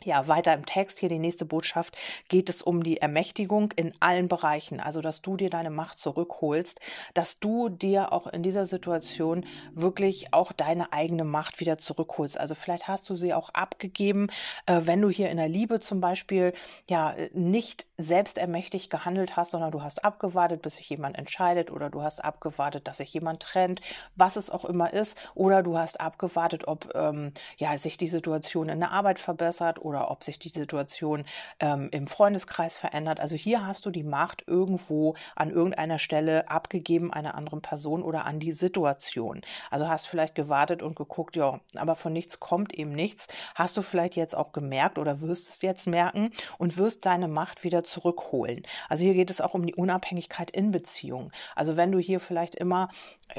Ja, 0.04 0.28
weiter 0.28 0.54
im 0.56 0.66
Text, 0.66 0.98
hier 0.98 1.10
die 1.10 1.20
nächste 1.20 1.46
Botschaft, 1.46 1.96
geht 2.28 2.50
es 2.50 2.64
um 2.64 2.82
die 2.82 2.98
Ermächtigung 2.98 3.72
in 3.76 3.94
allen 4.00 4.28
Bereichen. 4.28 4.80
Also, 4.80 5.00
dass 5.00 5.22
du 5.22 5.38
dir 5.38 5.52
deine 5.52 5.70
Macht 5.70 6.00
zurückholst, 6.00 6.80
dass 7.14 7.40
du 7.40 7.70
dir 7.70 8.12
auch 8.12 8.26
in 8.26 8.42
dieser 8.42 8.66
Situation 8.66 9.46
wirklich 9.74 10.34
auch 10.34 10.54
deine 10.54 10.92
eigene 10.92 11.24
Macht 11.24 11.60
wieder 11.60 11.78
zurückholst. 11.78 12.40
Also, 12.40 12.56
vielleicht 12.56 12.88
hast 12.88 13.10
du 13.12 13.16
sie 13.16 13.34
auch 13.34 13.50
abgegeben, 13.50 14.28
äh, 14.66 14.82
wenn 14.86 15.02
du 15.02 15.10
hier 15.10 15.30
in 15.30 15.38
der 15.38 15.50
Liebe 15.50 15.80
zum 15.80 16.02
Beispiel 16.02 16.54
ja 16.90 17.16
nicht 17.34 17.86
selbstermächtigt 17.98 18.90
gehandelt 18.90 19.38
hast, 19.38 19.52
sondern 19.52 19.72
du 19.72 19.84
hast 19.84 20.04
abgewartet, 20.04 20.64
bis 20.64 20.78
sich 20.78 20.90
jemand 20.90 21.16
entscheidet 21.16 21.70
oder 21.70 21.92
du 21.92 22.02
hast 22.02 22.24
abgewartet, 22.24 22.88
dass 22.88 22.98
sich 22.98 23.14
jemand 23.14 23.44
trennt, 23.44 23.82
was 24.16 24.36
es 24.36 24.50
auch 24.50 24.66
immer 24.66 24.92
ist, 24.94 25.16
oder 25.36 25.62
du 25.62 25.78
hast 25.78 26.02
abgewartet, 26.02 26.68
ob 26.68 26.96
ähm, 26.96 27.34
ja 27.58 27.78
sich 27.78 27.98
die 27.98 28.08
Situation 28.08 28.70
in 28.70 28.80
der 28.80 28.92
Arbeit 28.92 29.20
verbessert 29.20 29.80
oder 29.80 29.91
ob 30.00 30.24
sich 30.24 30.40
die 30.40 30.50
Situation 30.50 31.26
ähm, 31.60 31.90
im 31.92 32.08
Freundeskreis 32.08 32.76
verändert. 32.76 33.20
Also 33.20 33.36
hier 33.36 33.66
hast 33.66 33.86
du 33.86 33.92
die 33.92 34.04
Macht 34.04 34.44
irgendwo 34.48 35.16
an 35.36 35.50
irgendeiner 35.50 36.00
Stelle 36.00 36.50
abgegeben 36.50 37.12
einer 37.12 37.36
anderen 37.36 37.62
Person 37.62 38.04
oder 38.04 38.26
an 38.26 38.40
die 38.40 38.52
Situation. 38.52 39.42
Also 39.70 39.88
hast 39.88 40.08
vielleicht 40.08 40.36
gewartet 40.36 40.82
und 40.82 40.96
geguckt, 40.96 41.36
ja, 41.36 41.60
aber 41.76 41.96
von 41.96 42.14
nichts 42.14 42.40
kommt 42.40 42.74
eben 42.74 42.92
nichts. 42.92 43.28
Hast 43.56 43.78
du 43.78 43.82
vielleicht 43.82 44.16
jetzt 44.16 44.36
auch 44.36 44.52
gemerkt 44.54 44.98
oder 44.98 45.22
wirst 45.22 45.50
es 45.50 45.62
jetzt 45.62 45.88
merken 45.88 46.32
und 46.58 46.78
wirst 46.78 47.06
deine 47.06 47.28
Macht 47.28 47.64
wieder 47.64 47.84
zurückholen. 47.84 48.64
Also 48.90 49.04
hier 49.04 49.14
geht 49.14 49.30
es 49.30 49.42
auch 49.42 49.54
um 49.54 49.66
die 49.66 49.76
Unabhängigkeit 49.76 50.52
in 50.52 50.72
Beziehungen. 50.72 51.32
Also 51.56 51.78
wenn 51.78 51.92
du 51.92 52.00
hier 52.00 52.20
vielleicht 52.20 52.56
immer 52.56 52.90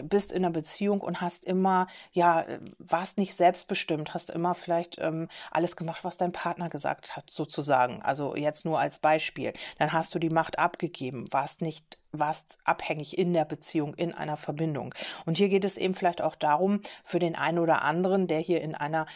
bist 0.03 0.33
in 0.33 0.45
einer 0.45 0.53
Beziehung 0.53 1.01
und 1.01 1.21
hast 1.21 1.45
immer, 1.45 1.87
ja, 2.13 2.43
äh, 2.43 2.61
warst 2.79 3.19
nicht 3.19 3.35
selbstbestimmt, 3.35 4.15
hast 4.15 4.31
immer 4.31 4.55
vielleicht 4.55 4.99
ähm, 4.99 5.29
alles 5.51 5.77
gemacht, 5.77 6.05
was 6.05 6.17
dein 6.17 6.33
Partner 6.33 6.53
Partner 6.63 6.69
gesagt 6.69 7.17
hat, 7.17 7.31
sozusagen. 7.31 8.03
Also 8.03 8.37
jetzt 8.37 8.65
nur 8.65 8.79
als 8.79 8.99
Beispiel. 8.99 9.53
Dann 9.79 9.93
hast 9.93 10.15
du 10.15 10.19
die 10.19 10.31
Macht 10.31 10.59
abgegeben, 10.59 11.25
warst 11.33 11.63
nicht 11.63 11.99
warst 12.13 12.59
abhängig 12.65 13.19
in 13.19 13.33
der 13.33 13.45
Beziehung, 13.45 13.95
in 13.95 14.13
einer 14.13 14.37
Verbindung. 14.37 14.95
Und 15.27 15.39
hier 15.39 15.49
geht 15.49 15.65
es 15.65 15.77
eben 15.77 15.95
vielleicht 15.95 16.23
auch 16.23 16.37
darum, 16.37 16.81
für 17.05 17.19
den 17.19 17.35
einen 17.35 17.59
oder 17.59 17.83
anderen, 17.83 18.27
der 18.27 18.39
hier 18.39 18.61
in 18.61 18.75
einer 18.75 19.07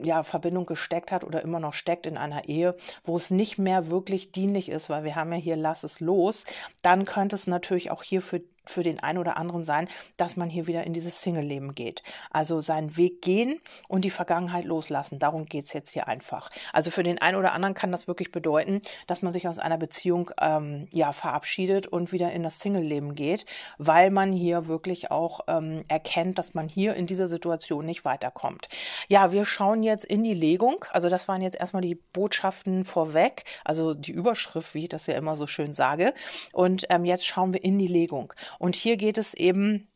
ja, 0.00 0.22
Verbindung 0.22 0.66
gesteckt 0.66 1.12
hat 1.12 1.24
oder 1.24 1.42
immer 1.42 1.60
noch 1.60 1.74
steckt 1.74 2.06
in 2.06 2.16
einer 2.16 2.48
Ehe, 2.48 2.76
wo 3.04 3.16
es 3.16 3.30
nicht 3.30 3.58
mehr 3.58 3.90
wirklich 3.90 4.32
dienlich 4.32 4.68
ist, 4.70 4.88
weil 4.88 5.04
wir 5.04 5.16
haben 5.16 5.32
ja 5.32 5.38
hier 5.38 5.56
lass 5.56 5.84
es 5.84 6.00
los, 6.00 6.44
dann 6.82 7.04
könnte 7.04 7.36
es 7.36 7.46
natürlich 7.46 7.90
auch 7.90 8.02
hier 8.02 8.22
für 8.22 8.40
für 8.68 8.82
den 8.82 9.00
einen 9.00 9.18
oder 9.18 9.36
anderen 9.36 9.62
sein, 9.62 9.88
dass 10.16 10.36
man 10.36 10.50
hier 10.50 10.66
wieder 10.66 10.84
in 10.84 10.92
dieses 10.92 11.22
Single-Leben 11.22 11.74
geht. 11.74 12.02
Also 12.30 12.60
seinen 12.60 12.96
Weg 12.96 13.22
gehen 13.22 13.60
und 13.88 14.04
die 14.04 14.10
Vergangenheit 14.10 14.64
loslassen. 14.64 15.18
Darum 15.18 15.46
geht 15.46 15.64
es 15.64 15.72
jetzt 15.72 15.90
hier 15.90 16.06
einfach. 16.06 16.50
Also 16.72 16.90
für 16.90 17.02
den 17.02 17.20
einen 17.20 17.36
oder 17.36 17.52
anderen 17.52 17.74
kann 17.74 17.92
das 17.92 18.06
wirklich 18.08 18.30
bedeuten, 18.30 18.80
dass 19.06 19.22
man 19.22 19.32
sich 19.32 19.48
aus 19.48 19.58
einer 19.58 19.78
Beziehung 19.78 20.30
ähm, 20.40 20.86
ja, 20.90 21.12
verabschiedet 21.12 21.86
und 21.86 22.12
wieder 22.12 22.27
in 22.32 22.42
das 22.42 22.60
Single-Leben 22.60 23.14
geht, 23.14 23.46
weil 23.78 24.10
man 24.10 24.32
hier 24.32 24.66
wirklich 24.66 25.10
auch 25.10 25.40
ähm, 25.48 25.84
erkennt, 25.88 26.38
dass 26.38 26.54
man 26.54 26.68
hier 26.68 26.94
in 26.94 27.06
dieser 27.06 27.28
Situation 27.28 27.86
nicht 27.86 28.04
weiterkommt. 28.04 28.68
Ja, 29.08 29.32
wir 29.32 29.44
schauen 29.44 29.82
jetzt 29.82 30.04
in 30.04 30.22
die 30.22 30.34
Legung. 30.34 30.84
Also 30.90 31.08
das 31.08 31.28
waren 31.28 31.42
jetzt 31.42 31.58
erstmal 31.58 31.82
die 31.82 31.96
Botschaften 31.96 32.84
vorweg, 32.84 33.44
also 33.64 33.94
die 33.94 34.12
Überschrift, 34.12 34.74
wie 34.74 34.84
ich 34.84 34.88
das 34.88 35.06
ja 35.06 35.14
immer 35.14 35.36
so 35.36 35.46
schön 35.46 35.72
sage. 35.72 36.14
Und 36.52 36.86
ähm, 36.90 37.04
jetzt 37.04 37.26
schauen 37.26 37.52
wir 37.52 37.64
in 37.64 37.78
die 37.78 37.86
Legung. 37.86 38.32
Und 38.58 38.76
hier 38.76 38.96
geht 38.96 39.18
es 39.18 39.34
eben 39.34 39.88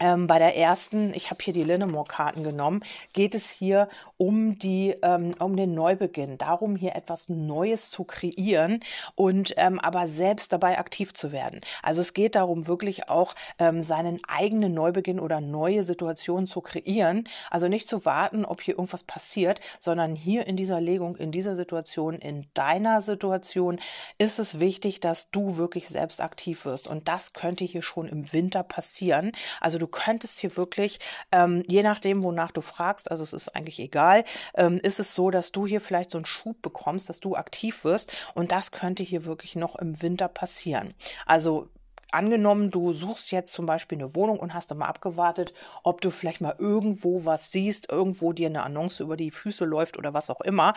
ähm, 0.00 0.26
bei 0.26 0.38
der 0.38 0.56
ersten, 0.56 1.14
ich 1.14 1.30
habe 1.30 1.42
hier 1.42 1.52
die 1.52 1.62
Linnemore-Karten 1.62 2.42
genommen, 2.42 2.82
geht 3.12 3.34
es 3.34 3.50
hier 3.50 3.88
um, 4.16 4.58
die, 4.58 4.96
ähm, 5.02 5.34
um 5.38 5.56
den 5.56 5.74
Neubeginn, 5.74 6.38
darum 6.38 6.76
hier 6.76 6.96
etwas 6.96 7.28
Neues 7.28 7.90
zu 7.90 8.04
kreieren 8.04 8.80
und 9.14 9.54
ähm, 9.56 9.78
aber 9.78 10.08
selbst 10.08 10.52
dabei 10.52 10.78
aktiv 10.78 11.14
zu 11.14 11.32
werden. 11.32 11.60
Also 11.82 12.00
es 12.00 12.14
geht 12.14 12.34
darum, 12.34 12.66
wirklich 12.66 13.08
auch 13.08 13.34
ähm, 13.58 13.82
seinen 13.82 14.18
eigenen 14.26 14.74
Neubeginn 14.74 15.20
oder 15.20 15.40
neue 15.40 15.84
Situationen 15.84 16.46
zu 16.46 16.60
kreieren. 16.60 17.24
Also 17.50 17.68
nicht 17.68 17.88
zu 17.88 18.04
warten, 18.04 18.44
ob 18.44 18.62
hier 18.62 18.74
irgendwas 18.74 19.04
passiert, 19.04 19.60
sondern 19.78 20.16
hier 20.16 20.46
in 20.46 20.56
dieser 20.56 20.80
Legung, 20.80 21.16
in 21.16 21.32
dieser 21.32 21.56
Situation, 21.56 22.14
in 22.14 22.46
deiner 22.54 23.02
Situation 23.02 23.80
ist 24.18 24.38
es 24.38 24.60
wichtig, 24.60 25.00
dass 25.00 25.30
du 25.30 25.56
wirklich 25.56 25.88
selbst 25.88 26.20
aktiv 26.20 26.64
wirst. 26.64 26.88
Und 26.88 27.08
das 27.08 27.32
könnte 27.34 27.64
hier 27.64 27.82
schon 27.82 28.08
im 28.08 28.32
Winter 28.32 28.62
passieren. 28.62 29.32
Also 29.60 29.78
du 29.78 29.89
könntest 29.90 30.38
hier 30.38 30.56
wirklich, 30.56 30.98
ähm, 31.32 31.62
je 31.66 31.82
nachdem, 31.82 32.24
wonach 32.24 32.52
du 32.52 32.60
fragst, 32.60 33.10
also 33.10 33.22
es 33.22 33.32
ist 33.32 33.54
eigentlich 33.54 33.78
egal, 33.78 34.24
ähm, 34.54 34.80
ist 34.82 35.00
es 35.00 35.14
so, 35.14 35.30
dass 35.30 35.52
du 35.52 35.66
hier 35.66 35.80
vielleicht 35.80 36.10
so 36.10 36.18
einen 36.18 36.24
Schub 36.24 36.62
bekommst, 36.62 37.08
dass 37.08 37.20
du 37.20 37.36
aktiv 37.36 37.84
wirst 37.84 38.12
und 38.34 38.52
das 38.52 38.72
könnte 38.72 39.02
hier 39.02 39.24
wirklich 39.24 39.56
noch 39.56 39.76
im 39.76 40.00
Winter 40.02 40.28
passieren. 40.28 40.94
Also 41.26 41.68
angenommen, 42.12 42.70
du 42.70 42.92
suchst 42.92 43.30
jetzt 43.32 43.52
zum 43.52 43.66
Beispiel 43.66 43.98
eine 43.98 44.14
Wohnung 44.14 44.38
und 44.38 44.54
hast 44.54 44.70
immer 44.72 44.88
abgewartet, 44.88 45.54
ob 45.82 46.00
du 46.00 46.10
vielleicht 46.10 46.40
mal 46.40 46.54
irgendwo 46.58 47.24
was 47.24 47.52
siehst, 47.52 47.90
irgendwo 47.90 48.32
dir 48.32 48.48
eine 48.48 48.62
Annonce 48.62 49.00
über 49.00 49.16
die 49.16 49.30
Füße 49.30 49.64
läuft 49.64 49.98
oder 49.98 50.14
was 50.14 50.30
auch 50.30 50.40
immer 50.40 50.74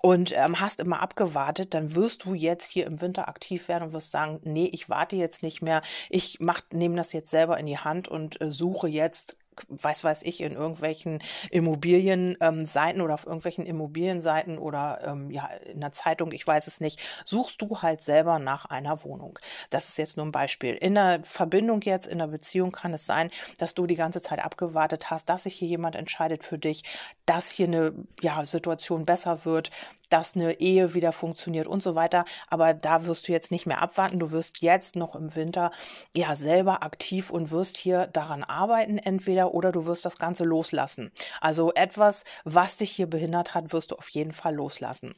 und 0.00 0.32
ähm, 0.36 0.60
hast 0.60 0.80
immer 0.80 1.00
abgewartet, 1.00 1.74
dann 1.74 1.94
wirst 1.94 2.24
du 2.24 2.34
jetzt 2.34 2.68
hier 2.68 2.86
im 2.86 3.00
Winter 3.00 3.28
aktiv 3.28 3.68
werden 3.68 3.84
und 3.84 3.92
wirst 3.92 4.10
sagen, 4.10 4.40
nee, 4.44 4.68
ich 4.72 4.88
warte 4.88 5.16
jetzt 5.16 5.42
nicht 5.42 5.62
mehr, 5.62 5.82
ich 6.10 6.38
nehme 6.70 6.96
das 6.96 7.12
jetzt 7.12 7.30
selber 7.30 7.58
in 7.58 7.66
die 7.66 7.78
Hand 7.78 8.08
und 8.08 8.40
äh, 8.40 8.50
suche 8.50 8.88
jetzt 8.88 9.36
weiß 9.68 10.04
weiß 10.04 10.22
ich, 10.22 10.40
in 10.40 10.52
irgendwelchen 10.52 11.22
Immobilienseiten 11.50 13.00
ähm, 13.00 13.04
oder 13.04 13.14
auf 13.14 13.26
irgendwelchen 13.26 13.66
Immobilienseiten 13.66 14.58
oder 14.58 15.00
ähm, 15.04 15.30
ja, 15.30 15.46
in 15.46 15.80
der 15.80 15.92
Zeitung, 15.92 16.32
ich 16.32 16.46
weiß 16.46 16.66
es 16.66 16.80
nicht, 16.80 17.00
suchst 17.24 17.60
du 17.62 17.82
halt 17.82 18.00
selber 18.00 18.38
nach 18.38 18.66
einer 18.66 19.04
Wohnung. 19.04 19.38
Das 19.70 19.88
ist 19.88 19.98
jetzt 19.98 20.16
nur 20.16 20.26
ein 20.26 20.32
Beispiel. 20.32 20.74
In 20.74 20.94
der 20.94 21.22
Verbindung 21.22 21.80
jetzt, 21.82 22.06
in 22.06 22.18
der 22.18 22.28
Beziehung 22.28 22.72
kann 22.72 22.94
es 22.94 23.06
sein, 23.06 23.30
dass 23.58 23.74
du 23.74 23.86
die 23.86 23.96
ganze 23.96 24.22
Zeit 24.22 24.40
abgewartet 24.40 25.10
hast, 25.10 25.28
dass 25.28 25.44
sich 25.44 25.54
hier 25.54 25.68
jemand 25.68 25.96
entscheidet 25.96 26.44
für 26.44 26.58
dich, 26.58 26.84
dass 27.26 27.50
hier 27.50 27.66
eine 27.66 27.92
ja, 28.20 28.44
Situation 28.44 29.04
besser 29.04 29.44
wird, 29.44 29.70
dass 30.12 30.36
eine 30.36 30.60
Ehe 30.60 30.94
wieder 30.94 31.12
funktioniert 31.12 31.66
und 31.66 31.82
so 31.82 31.94
weiter. 31.94 32.24
Aber 32.48 32.74
da 32.74 33.06
wirst 33.06 33.28
du 33.28 33.32
jetzt 33.32 33.50
nicht 33.50 33.66
mehr 33.66 33.80
abwarten. 33.80 34.18
Du 34.18 34.30
wirst 34.30 34.60
jetzt 34.60 34.96
noch 34.96 35.14
im 35.14 35.34
Winter 35.34 35.70
ja 36.14 36.36
selber 36.36 36.82
aktiv 36.82 37.30
und 37.30 37.50
wirst 37.50 37.76
hier 37.76 38.06
daran 38.08 38.44
arbeiten, 38.44 38.98
entweder 38.98 39.54
oder 39.54 39.72
du 39.72 39.86
wirst 39.86 40.04
das 40.04 40.18
Ganze 40.18 40.44
loslassen. 40.44 41.12
Also 41.40 41.72
etwas, 41.72 42.24
was 42.44 42.76
dich 42.76 42.90
hier 42.90 43.06
behindert 43.06 43.54
hat, 43.54 43.72
wirst 43.72 43.92
du 43.92 43.96
auf 43.96 44.08
jeden 44.10 44.32
Fall 44.32 44.54
loslassen. 44.54 45.14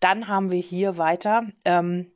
Dann 0.00 0.28
haben 0.28 0.50
wir 0.50 0.60
hier 0.60 0.98
weiter. 0.98 1.44
Ähm, 1.64 2.10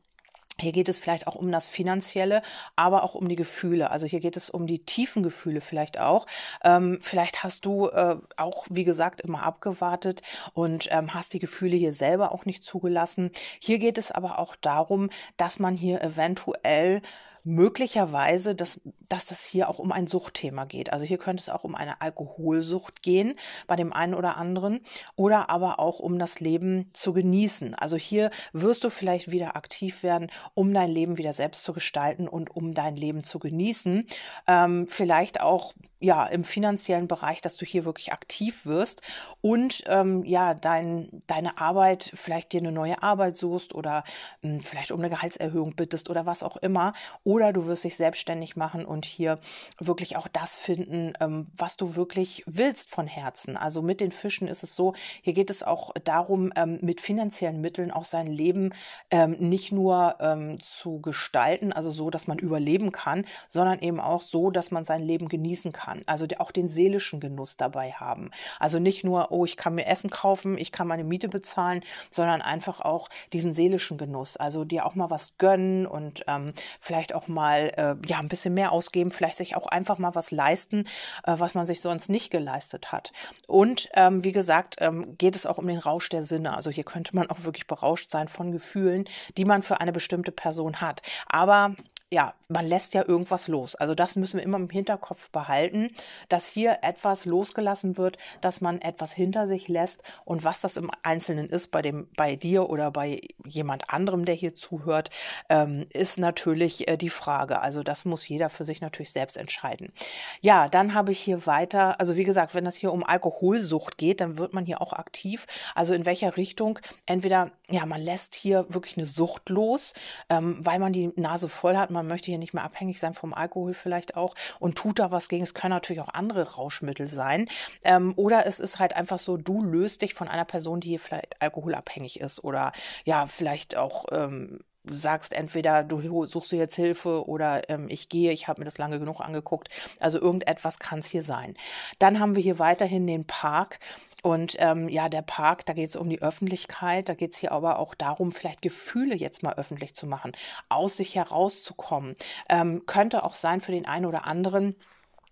hier 0.61 0.73
geht 0.73 0.88
es 0.88 0.99
vielleicht 0.99 1.27
auch 1.27 1.35
um 1.35 1.50
das 1.53 1.67
Finanzielle, 1.67 2.43
aber 2.77 3.03
auch 3.03 3.15
um 3.15 3.29
die 3.29 3.37
Gefühle. 3.37 3.91
Also 3.91 4.07
hier 4.07 4.21
geht 4.21 4.37
es 4.37 4.50
um 4.50 4.67
die 4.67 4.81
tiefen 4.81 5.23
Gefühle 5.23 5.61
vielleicht 5.61 5.99
auch. 5.99 6.27
Ähm, 6.65 6.99
vielleicht 7.00 7.45
hast 7.45 7.65
du 7.65 7.88
äh, 7.88 8.17
auch, 8.37 8.67
wie 8.71 8.85
gesagt, 8.85 9.21
immer 9.21 9.43
abgewartet 9.43 10.23
und 10.55 10.88
ähm, 10.91 11.15
hast 11.15 11.33
die 11.33 11.38
Gefühle 11.38 11.77
hier 11.77 11.93
selber 11.93 12.33
auch 12.33 12.45
nicht 12.45 12.65
zugelassen. 12.65 13.31
Hier 13.61 13.79
geht 13.79 13.99
es 13.99 14.11
aber 14.11 14.38
auch 14.38 14.57
darum, 14.57 15.11
dass 15.37 15.59
man 15.59 15.77
hier 15.77 16.03
eventuell 16.03 17.03
möglicherweise, 17.49 18.55
dass, 18.55 18.81
dass 19.09 19.25
das 19.25 19.43
hier 19.43 19.71
auch 19.71 19.78
um 19.78 19.90
ein 19.90 20.07
Suchtthema 20.07 20.67
geht. 20.67 20.93
Also 20.93 21.07
hier 21.07 21.17
könnte 21.17 21.40
es 21.40 21.49
auch 21.49 21.64
um 21.64 21.75
eine 21.75 22.02
Alkoholsucht 22.02 23.02
gehen 23.02 23.37
bei 23.67 23.75
dem 23.75 23.93
einen 23.93 24.14
oder 24.14 24.37
anderen 24.37 24.81
oder 25.17 25.49
aber 25.49 25.81
auch 25.81 25.99
um 25.99 26.19
das 26.19 26.40
Leben 26.40 26.90
zu 26.93 27.14
genießen. 27.14 27.75
Also 27.75 27.97
hier 27.97 28.31
wirst 28.52 28.85
du 28.85 28.90
vielleicht 28.90 29.31
wieder 29.31 29.57
aktiv 29.57 30.02
werden, 30.02 30.31
um 30.52 30.75
dein 30.75 30.90
Leben 30.90 31.17
wieder 31.17 31.33
selbst 31.33 31.64
zu 31.64 31.73
gestalten 31.73 32.28
und 32.28 32.55
um 32.55 32.75
dein 32.75 32.97
Leben 32.97 33.25
zu 33.25 33.38
genießen. 33.38 34.05
Ähm, 34.47 34.87
vielleicht 34.87 35.40
auch 35.40 35.73
ja 36.00 36.26
im 36.26 36.45
finanziellen 36.45 37.09
Bereich, 37.09 37.40
dass 37.40 37.57
du 37.57 37.64
hier 37.64 37.85
wirklich 37.85 38.12
aktiv 38.12 38.67
wirst 38.67 39.02
und 39.40 39.83
ähm, 39.87 40.25
ja 40.25 40.55
dein, 40.55 41.09
deine 41.26 41.59
Arbeit, 41.59 42.12
vielleicht 42.14 42.52
dir 42.52 42.61
eine 42.61 42.73
neue 42.73 43.02
Arbeit 43.02 43.37
suchst 43.37 43.75
oder 43.75 44.05
mh, 44.43 44.50
hm, 44.52 44.61
vielleicht 44.61 44.93
um 44.93 45.00
eine 45.00 45.11
Gehaltserhöhung 45.11 45.75
bittest 45.75 46.09
oder 46.11 46.26
was 46.26 46.43
auch 46.43 46.57
immer. 46.57 46.93
Oder 47.25 47.38
du 47.52 47.66
wirst 47.66 47.85
dich 47.85 47.97
selbstständig 47.97 48.57
machen 48.57 48.85
und 48.85 49.04
hier 49.04 49.38
wirklich 49.78 50.16
auch 50.16 50.28
das 50.28 50.59
finden, 50.59 51.14
ähm, 51.21 51.45
was 51.57 51.76
du 51.76 51.97
wirklich 51.97 52.45
willst 52.47 52.90
von 52.90 53.07
Herzen. 53.07 53.57
Also 53.57 53.83
mit 53.83 54.00
den 54.00 54.12
Fischen 54.12 54.49
ist 54.49 54.62
es 54.62 54.75
so, 54.75 54.95
hier 55.23 55.33
geht 55.33 55.50
es 55.50 55.62
auch 55.62 55.92
darum, 56.04 56.52
ähm, 56.57 56.78
mit 56.83 57.00
finanziellen 57.00 57.61
Mitteln 57.61 57.90
auch 57.90 58.04
sein 58.04 58.26
Leben 58.26 58.73
ähm, 59.11 59.37
nicht 59.38 59.73
nur 59.73 60.16
zu 60.61 61.00
gestalten, 61.00 61.73
also 61.73 61.90
so, 61.90 62.11
dass 62.11 62.26
man 62.26 62.38
überleben 62.38 62.92
kann, 62.92 63.25
sondern 63.49 63.78
eben 63.80 64.00
auch 64.00 64.23
so, 64.23 64.50
dass 64.50 64.71
man 64.71 64.85
sein 64.85 65.02
Leben 65.02 65.28
genießen 65.28 65.73
kann 65.73 65.88
kann. 65.88 66.00
Also 66.07 66.26
auch 66.38 66.50
den 66.50 66.68
seelischen 66.68 67.21
Genuss 67.21 67.57
dabei 67.57 67.92
haben. 67.92 68.30
Also 68.59 68.78
nicht 68.78 69.04
nur, 69.04 69.30
oh, 69.33 69.45
ich 69.45 69.57
kann 69.57 69.75
mir 69.75 69.87
Essen 69.87 70.11
kaufen, 70.11 70.59
ich 70.59 70.73
kann 70.73 70.88
meine 70.88 71.04
Miete 71.04 71.28
bezahlen, 71.28 71.83
sondern 72.11 72.42
einfach 72.42 72.80
auch 72.80 73.09
diesen 73.33 73.52
seelischen 73.52 73.97
Genuss. 73.97 74.37
Also 74.37 74.64
dir 74.64 74.85
auch 74.85 74.95
mal 74.95 75.11
was 75.11 75.38
gönnen 75.38 75.87
und 75.87 76.25
ähm, 76.26 76.52
vielleicht 76.80 77.14
auch 77.14 77.27
mal 77.28 77.73
äh, 77.76 77.94
ja 78.06 78.18
ein 78.18 78.28
bisschen 78.28 78.54
mehr 78.54 78.73
ausgeben, 78.73 79.11
vielleicht 79.11 79.37
sich 79.37 79.56
auch 79.56 79.66
einfach 79.66 79.99
mal 79.99 80.14
was 80.14 80.30
leisten, 80.30 80.85
äh, 81.25 81.35
was 81.38 81.54
man 81.54 81.66
sich 81.66 81.80
sonst 81.80 82.08
nicht 82.08 82.30
geleistet 82.30 82.92
hat. 82.92 83.12
Und 83.47 83.88
ähm, 83.94 84.25
wie 84.25 84.32
gesagt, 84.32 84.76
ähm, 84.78 85.16
geht 85.18 85.37
es 85.37 85.47
auch 85.47 85.58
um 85.58 85.66
den 85.66 85.78
Rausch 85.78 86.08
der 86.08 86.23
Sinne. 86.23 86.54
Also 86.54 86.70
hier 86.70 86.85
könnte 86.85 87.14
man 87.14 87.30
auch 87.30 87.44
wirklich 87.44 87.66
berauscht 87.66 88.11
sein 88.11 88.28
von 88.28 88.52
Gefühlen, 88.52 89.04
die 89.37 89.44
man 89.44 89.62
für 89.62 89.80
eine 89.80 89.92
bestimmte 89.92 90.32
Person 90.32 90.80
hat. 90.80 91.02
Aber 91.26 91.75
ja, 92.11 92.35
man 92.49 92.67
lässt 92.67 92.95
ja 92.95 93.07
irgendwas 93.07 93.49
los. 93.49 93.75
Also 93.75 93.95
das 93.95 94.17
müssen 94.17 94.38
wir 94.38 94.45
immer 94.45 94.57
im 94.57 94.71
Hinterkopf 94.71 95.31
behalten, 95.31 95.91
dass 96.31 96.49
hier 96.49 96.79
etwas 96.81 97.27
losgelassen 97.27 97.99
wird, 97.99 98.17
dass 98.41 98.62
man 98.62 98.81
etwas 98.81 99.12
hinter 99.12 99.47
sich 99.47 99.69
lässt 99.69 100.03
und 100.25 100.45
was 100.45 100.62
das 100.62 100.79
im 100.79 100.91
Einzelnen 101.03 101.50
ist, 101.50 101.71
bei 101.71 101.83
dem, 101.83 102.09
bei 102.17 102.37
dir 102.37 102.71
oder 102.71 102.91
bei 102.91 103.21
jemand 103.45 103.91
anderem, 103.91 104.25
der 104.25 104.35
hier 104.35 104.55
zuhört, 104.55 105.11
ähm, 105.50 105.85
ist 105.93 106.19
natürlich 106.19 106.88
äh, 106.88 106.97
die 106.97 107.11
Frage. 107.11 107.61
Also 107.61 107.83
das 107.83 108.07
muss 108.07 108.27
jeder 108.27 108.49
für 108.49 108.65
sich 108.65 108.81
natürlich 108.81 109.11
selbst 109.11 109.37
entscheiden. 109.37 109.93
Ja, 110.41 110.69
dann 110.69 110.95
habe 110.95 111.12
ich 111.12 111.21
hier 111.21 111.45
weiter, 111.45 112.00
also 112.00 112.17
wie 112.17 112.25
gesagt, 112.25 112.55
wenn 112.55 112.65
das 112.65 112.77
hier 112.77 112.93
um 112.93 113.05
Alkoholsucht 113.05 113.99
geht, 113.99 114.23
dann 114.23 114.38
wird 114.38 114.55
man 114.55 114.65
hier 114.65 114.81
auch 114.81 114.95
aktiv. 114.95 115.47
Also 115.75 115.93
in 115.93 116.07
welcher 116.07 116.38
Richtung? 116.38 116.79
Entweder, 117.05 117.50
ja, 117.69 117.85
man 117.85 118.00
lässt 118.00 118.35
hier 118.35 118.65
wirklich 118.71 118.97
eine 118.97 119.07
Sucht 119.07 119.50
los, 119.50 119.93
ähm, 120.31 120.57
weil 120.65 120.79
man 120.79 120.95
die 120.95 121.12
Nase 121.17 121.50
voll 121.50 121.77
hat, 121.77 121.91
man 121.99 122.07
möchte 122.07 122.31
hier 122.31 122.38
nicht 122.38 122.55
mehr 122.55 122.64
abhängig 122.64 123.00
sein 123.00 123.14
vom 123.14 123.35
Alkohol 123.35 123.75
vielleicht 123.75 124.17
auch 124.17 124.35
und 124.59 124.76
tut 124.76 124.99
da 124.99 125.11
was 125.11 125.28
gegen. 125.28 125.43
Es 125.43 125.55
können 125.55 125.75
natürlich 125.75 126.00
auch 126.00 126.14
andere 126.14 126.55
Rauschmittel 126.55 127.07
sein. 127.07 127.49
Ähm, 127.85 128.12
oder 128.17 128.47
es 128.47 128.61
ist 128.61 128.78
halt 128.78 128.95
einfach 128.95 129.19
so, 129.19 129.37
du 129.37 129.62
löst 129.62 130.02
dich 130.02 130.14
von 130.14 130.28
einer 130.28 130.45
Person, 130.45 130.81
die 130.81 130.90
hier 130.90 131.00
vielleicht 131.00 131.40
alkoholabhängig 131.43 132.21
ist 132.21 132.43
oder 132.45 132.73
ja, 133.05 133.26
vielleicht 133.26 133.76
auch 133.76 134.07
ähm, 134.12 134.61
sagst 134.90 135.33
entweder 135.33 135.85
du 135.85 136.26
suchst 136.26 136.52
du 136.52 136.57
jetzt 136.57 136.76
Hilfe 136.76 137.26
oder 137.28 137.68
ähm, 137.68 137.87
ich 137.88 138.09
gehe, 138.09 138.33
ich 138.33 138.49
habe 138.49 138.61
mir 138.61 138.64
das 138.64 138.78
lange 138.78 138.99
genug 138.99 139.21
angeguckt. 139.21 139.68
Also 140.00 140.21
irgendetwas 140.21 140.78
kann 140.78 141.00
es 141.00 141.07
hier 141.07 141.23
sein. 141.23 141.54
Dann 141.99 142.21
haben 142.21 142.37
wir 142.37 142.42
hier 142.42 142.59
weiterhin 142.59 143.07
den 143.07 143.26
Park. 143.26 143.78
Und 144.23 144.57
ähm, 144.59 144.88
ja, 144.88 145.09
der 145.09 145.23
Park, 145.23 145.64
da 145.66 145.75
geht 145.75 145.90
es 145.90 145.97
um 145.97 146.09
die 146.09 146.21
Öffentlichkeit, 146.21 147.09
da 147.09 147.14
geht 147.14 147.33
es 147.35 147.38
hier 147.38 147.52
aber 147.52 147.78
auch 147.78 147.95
darum, 147.95 148.33
vielleicht 148.33 148.62
Gefühle 148.62 149.14
jetzt 149.14 149.45
mal 149.45 149.54
öffentlich 149.54 149.95
zu 149.95 150.09
machen, 150.09 150.33
aus 150.68 150.97
sich 150.97 151.14
herauszukommen. 151.14 152.16
Ähm, 152.49 152.83
könnte 152.87 153.23
auch 153.23 153.37
sein 153.37 153.61
für 153.61 153.71
den 153.71 153.87
einen 153.87 154.07
oder 154.07 154.26
anderen, 154.26 154.75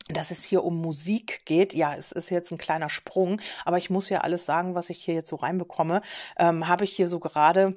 dass 0.09 0.31
es 0.31 0.45
hier 0.45 0.65
um 0.65 0.81
Musik 0.81 1.45
geht. 1.47 1.75
Ja, 1.75 1.95
es 1.95 2.13
ist 2.13 2.31
jetzt 2.31 2.53
ein 2.53 2.59
kleiner 2.59 2.89
Sprung, 2.89 3.41
aber 3.65 3.79
ich 3.79 3.91
muss 3.91 4.09
ja 4.09 4.21
alles 4.21 4.45
sagen, 4.45 4.75
was 4.75 4.91
ich 4.91 5.03
hier 5.03 5.15
jetzt 5.15 5.29
so 5.29 5.37
reinbekomme. 5.37 6.03
Ähm, 6.39 6.69
Habe 6.69 6.85
ich 6.85 6.93
hier 6.93 7.09
so 7.09 7.19
gerade 7.19 7.75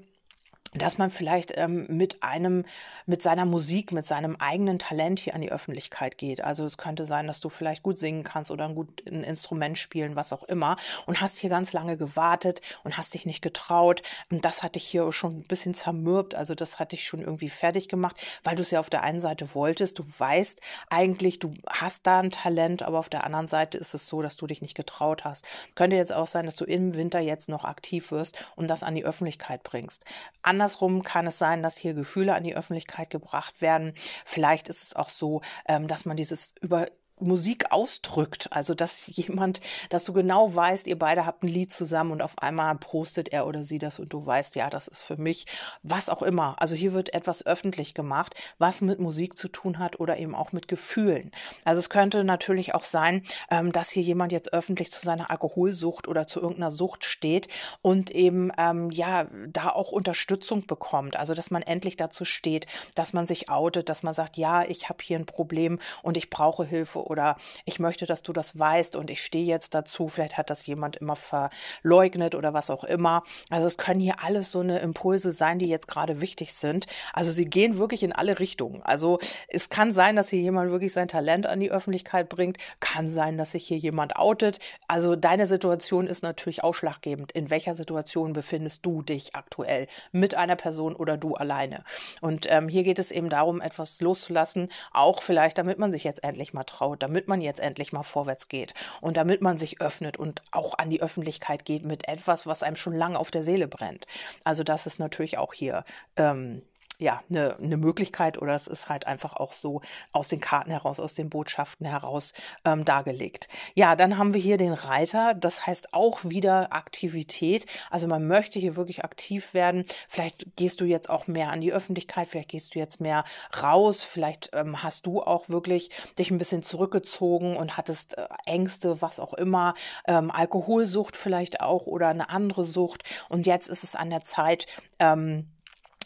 dass 0.74 0.98
man 0.98 1.10
vielleicht 1.10 1.54
ähm, 1.56 1.86
mit 1.88 2.22
einem, 2.22 2.64
mit 3.06 3.24
seiner 3.24 3.46
Musik, 3.46 3.92
mit 3.92 4.06
seinem 4.06 4.36
eigenen 4.36 4.78
Talent 4.78 5.20
hier 5.20 5.34
an 5.34 5.42
die 5.42 5.52
Öffentlichkeit 5.52 6.18
geht. 6.18 6.42
Also 6.44 6.66
es 6.66 6.78
könnte 6.78 7.06
sein, 7.06 7.26
dass 7.26 7.40
du 7.40 7.50
vielleicht 7.50 7.82
gut 7.82 7.98
singen 7.98 8.24
kannst 8.24 8.52
oder 8.52 8.66
ein 8.66 8.76
gut 8.76 9.02
Instrument 9.02 9.78
spielen, 9.78 10.16
was 10.16 10.32
auch 10.32 10.44
immer, 10.44 10.78
und 11.08 11.22
hast 11.22 11.40
hier 11.40 11.50
ganz 11.50 11.74
lange 11.74 11.98
gewartet 11.98 12.62
und 12.84 12.98
hast 12.98 13.14
dich 13.16 13.26
nicht 13.26 13.42
getraut. 13.42 14.04
Und 14.30 14.46
das 14.46 14.62
hat 14.62 14.76
dich 14.76 14.86
hier 14.86 15.12
schon 15.12 15.38
ein 15.38 15.44
bisschen 15.44 15.74
zermürbt. 15.74 16.36
Also 16.36 16.54
das 16.54 16.78
hat 16.78 16.92
dich 16.92 17.04
schon 17.04 17.22
irgendwie 17.22 17.50
fertig 17.50 17.88
gemacht, 17.88 18.18
weil 18.44 18.56
du 18.56 18.62
es 18.62 18.72
ja 18.72 18.80
auf 18.80 18.92
der 18.92 19.02
einen 19.02 19.22
Seite 19.22 19.56
wolltest. 19.56 19.98
Du 19.98 20.04
weißt 20.18 20.62
eigentlich, 20.90 21.40
du 21.40 21.54
hast 21.68 22.06
da 22.06 22.20
ein 22.20 22.30
Talent, 22.30 22.84
aber 22.84 23.00
auf 23.00 23.10
der 23.10 23.24
anderen 23.24 23.48
Seite 23.48 23.80
ist 23.80 23.96
es 23.96 24.08
so, 24.08 24.22
dass 24.22 24.38
du 24.38 24.46
dich 24.46 24.62
nicht 24.62 24.76
getraut 24.76 25.24
hast. 25.24 25.46
Könnte 25.74 25.96
jetzt 25.96 26.14
auch 26.14 26.28
sein, 26.28 26.46
dass 26.46 26.56
du 26.56 26.66
im 26.66 26.96
Winter 26.96 27.20
jetzt 27.20 27.50
noch 27.50 27.66
aktiv 27.66 28.12
wirst 28.12 28.46
und 28.56 28.68
das 28.68 28.84
an 28.84 28.94
die 28.94 29.06
Öffentlichkeit 29.06 29.64
bringst. 29.64 30.06
An 30.44 30.59
Andersrum 30.60 31.04
kann 31.04 31.26
es 31.26 31.38
sein, 31.38 31.64
dass 31.64 31.78
hier 31.78 31.94
Gefühle 31.94 32.36
an 32.36 32.44
die 32.44 32.54
Öffentlichkeit 32.54 33.10
gebracht 33.10 33.62
werden. 33.62 33.94
Vielleicht 34.26 34.68
ist 34.68 34.84
es 34.84 34.94
auch 34.94 35.08
so, 35.08 35.42
ähm, 35.70 35.88
dass 35.88 36.04
man 36.04 36.18
dieses 36.18 36.54
über 36.60 36.88
Musik 37.22 37.72
ausdrückt. 37.72 38.48
Also, 38.52 38.74
dass 38.74 39.08
jemand, 39.08 39.62
dass 39.90 40.06
du 40.06 40.14
genau 40.14 40.54
weißt, 40.54 40.88
ihr 40.88 40.98
beide 40.98 41.26
habt 41.26 41.44
ein 41.44 41.48
Lied 41.48 41.72
zusammen 41.72 42.12
und 42.12 42.22
auf 42.22 42.40
einmal 42.40 42.76
postet 42.76 43.30
er 43.30 43.48
oder 43.48 43.64
sie 43.64 43.80
das 43.80 44.00
und 44.00 44.14
du 44.14 44.26
weißt, 44.26 44.56
ja, 44.56 44.70
das 44.70 44.88
ist 44.88 45.02
für 45.02 45.18
mich, 45.18 45.46
was 45.84 46.10
auch 46.10 46.22
immer. 46.22 46.56
Also 46.60 46.76
hier 46.76 46.94
wird 46.94 47.14
etwas 47.14 47.46
öffentlich 47.46 47.94
gemacht, 47.94 48.36
was 48.58 48.82
mit 48.82 49.00
Musik 49.00 49.38
zu 49.38 49.48
tun 49.48 49.80
hat 49.80 50.00
oder 50.00 50.18
eben 50.18 50.36
auch 50.36 50.52
mit 50.52 50.68
Gefühlen. 50.68 51.32
Also 51.66 51.80
es 51.80 51.90
könnte 51.90 52.24
natürlich 52.24 52.76
auch 52.76 52.84
sein, 52.84 53.24
ähm, 53.50 53.72
dass 53.72 53.90
hier 53.90 54.04
jemand 54.04 54.32
jetzt 54.32 54.54
öffentlich 54.54 54.92
zu 54.92 55.06
seiner 55.06 55.32
Alkoholsucht 55.32 56.08
oder 56.08 56.28
zu 56.28 56.40
irgendeiner 56.40 56.72
Sucht 56.72 57.04
steht 57.04 57.48
und 57.82 58.12
eben 58.12 58.52
ähm, 58.58 58.92
ja 58.92 59.28
da 59.48 59.70
auch 59.70 59.92
Unterstützung 59.92 60.66
bekommt. 60.68 61.18
Also 61.18 61.34
dass 61.34 61.52
man 61.52 61.62
endlich 61.62 61.98
dazu 61.98 62.26
steht, 62.26 62.68
dass 62.96 63.14
man 63.14 63.26
sich 63.26 63.50
outet, 63.50 63.90
dass 63.90 64.04
man 64.04 64.14
sagt, 64.14 64.38
ja, 64.38 64.64
ich 64.64 64.90
habe 64.90 65.00
hier 65.04 65.18
ein 65.18 65.26
Problem 65.26 65.80
und 66.02 66.18
ich 66.18 66.30
brauche 66.30 66.66
Hilfe 66.66 67.00
oder 67.10 67.36
ich 67.66 67.80
möchte, 67.80 68.06
dass 68.06 68.24
du 68.24 68.34
das 68.34 68.58
weißt 68.58 68.96
und 68.96 69.10
ich 69.10 69.24
stehe 69.24 69.46
jetzt 69.46 69.74
dazu. 69.74 70.08
Vielleicht 70.08 70.38
hat 70.38 70.50
das 70.50 70.66
jemand 70.66 70.98
immer 70.98 71.16
verleugnet 71.16 72.36
oder 72.36 72.54
was 72.54 72.70
auch 72.70 72.84
immer. 72.84 73.24
Also 73.50 73.66
es 73.66 73.78
können 73.78 74.00
hier 74.00 74.24
alles 74.24 74.52
so 74.52 74.60
eine 74.60 74.80
Impulse 74.80 75.32
sein, 75.32 75.60
die 75.60 75.68
jetzt 75.68 75.88
gerade 75.88 76.22
wichtig 76.22 76.54
sind. 76.54 76.88
Also 77.14 77.32
sie 77.32 77.46
gehen 77.46 77.78
wirklich 77.78 78.04
in 78.04 78.12
alle 78.12 78.40
Richtungen. 78.40 78.82
Also 78.84 79.20
es 79.48 79.70
kann 79.70 79.92
sein, 79.92 80.16
dass 80.16 80.30
hier 80.30 80.42
jemand 80.42 80.72
wirklich 80.72 80.94
sein 80.94 81.08
Talent 81.08 81.48
an 81.48 81.60
die 81.60 81.72
Öffentlichkeit 81.72 82.30
bringt. 82.30 82.58
Kann 82.80 83.08
sein, 83.08 83.38
dass 83.38 83.52
sich 83.52 83.68
hier 83.68 83.78
jemand 83.78 84.16
outet. 84.16 84.60
Also 84.88 85.16
deine 85.16 85.48
Situation 85.48 86.08
ist 86.08 86.24
natürlich 86.24 86.64
ausschlaggebend. 86.64 87.32
In 87.32 87.50
welcher 87.50 87.76
Situation 87.76 88.34
befindest 88.34 88.86
du 88.86 89.02
dich 89.02 89.36
aktuell 89.36 89.88
mit 90.12 90.36
einer 90.36 90.56
Person 90.56 90.96
oder 90.96 91.18
du 91.18 91.36
alleine? 91.36 91.84
Und 92.22 92.48
ähm, 92.50 92.68
hier 92.68 92.84
geht 92.84 93.00
es 93.00 93.12
eben 93.12 93.30
darum, 93.30 93.62
etwas 93.62 94.02
loszulassen, 94.02 94.70
auch 94.92 95.22
vielleicht, 95.22 95.58
damit 95.58 95.80
man 95.80 95.92
sich 95.92 96.04
jetzt 96.04 96.24
endlich 96.24 96.54
mal 96.54 96.64
traut, 96.64 96.99
damit 97.04 97.28
man 97.28 97.42
jetzt 97.42 97.60
endlich 97.60 97.94
mal 97.94 98.04
vorwärts 98.04 98.48
geht 98.48 98.74
und 99.02 99.18
damit 99.18 99.42
man 99.42 99.58
sich 99.58 99.82
öffnet 99.82 100.18
und 100.18 100.42
auch 100.52 100.78
an 100.78 100.90
die 100.90 101.02
Öffentlichkeit 101.02 101.66
geht 101.66 101.84
mit 101.84 102.08
etwas, 102.08 102.46
was 102.46 102.64
einem 102.64 102.76
schon 102.76 102.96
lange 102.96 103.20
auf 103.20 103.32
der 103.32 103.44
Seele 103.44 103.68
brennt. 103.68 104.06
Also 104.44 104.64
das 104.64 104.86
ist 104.86 105.00
natürlich 105.00 105.38
auch 105.38 105.54
hier 105.54 105.84
ähm, 106.16 106.62
ja, 107.00 107.24
eine, 107.30 107.58
eine 107.58 107.78
Möglichkeit 107.78 108.38
oder 108.42 108.56
es 108.56 108.68
ist 108.68 108.90
halt 108.90 109.08
einfach 109.08 109.34
auch 109.34 109.54
so 109.54 109.82
aus 110.12 110.28
den 110.28 110.42
Karten 110.42 110.70
heraus, 110.70 111.00
aus 111.00 111.14
den 111.14 111.30
Botschaften 111.30 111.86
heraus 111.86 112.34
ähm, 112.66 112.84
dargelegt. 112.84 113.48
Ja, 113.74 113.96
dann 113.96 114.18
haben 114.18 114.34
wir 114.34 114.42
hier 114.42 114.58
den 114.58 114.74
Reiter, 114.74 115.34
das 115.34 115.66
heißt 115.66 115.94
auch 115.94 116.26
wieder 116.26 116.74
Aktivität. 116.74 117.66
Also 117.90 118.08
man 118.08 118.28
möchte 118.28 118.60
hier 118.60 118.76
wirklich 118.76 119.06
aktiv 119.06 119.54
werden. 119.54 119.86
Vielleicht 120.10 120.58
gehst 120.58 120.82
du 120.82 120.86
jetzt 120.86 121.10
auch 121.10 121.28
mehr 121.28 121.52
an 121.52 121.62
die 121.62 121.72
Öffentlichkeit, 121.72 122.28
vielleicht 122.28 122.50
gehst 122.50 122.76
du 122.76 122.80
jetzt 122.80 123.00
mehr 123.00 123.24
raus, 123.64 124.04
vielleicht 124.04 124.50
ähm, 124.54 124.84
hast 124.84 125.06
du 125.06 125.22
auch 125.22 125.48
wirklich 125.48 125.90
dich 126.18 126.32
ein 126.32 126.38
bisschen 126.38 126.64
zurückgezogen 126.64 127.56
und 127.56 127.78
hattest 127.78 128.18
äh, 128.18 128.28
Ängste, 128.46 129.02
was 129.02 129.22
auch 129.22 129.34
immer, 129.34 129.74
ähm, 130.06 130.32
Alkoholsucht 130.32 131.16
vielleicht 131.16 131.62
auch 131.62 131.88
oder 131.88 132.10
eine 132.10 132.30
andere 132.30 132.66
Sucht. 132.66 133.04
Und 133.30 133.48
jetzt 133.48 133.70
ist 133.70 133.86
es 133.86 133.96
an 133.96 134.10
der 134.10 134.22
Zeit, 134.22 134.68
ähm, 135.00 135.48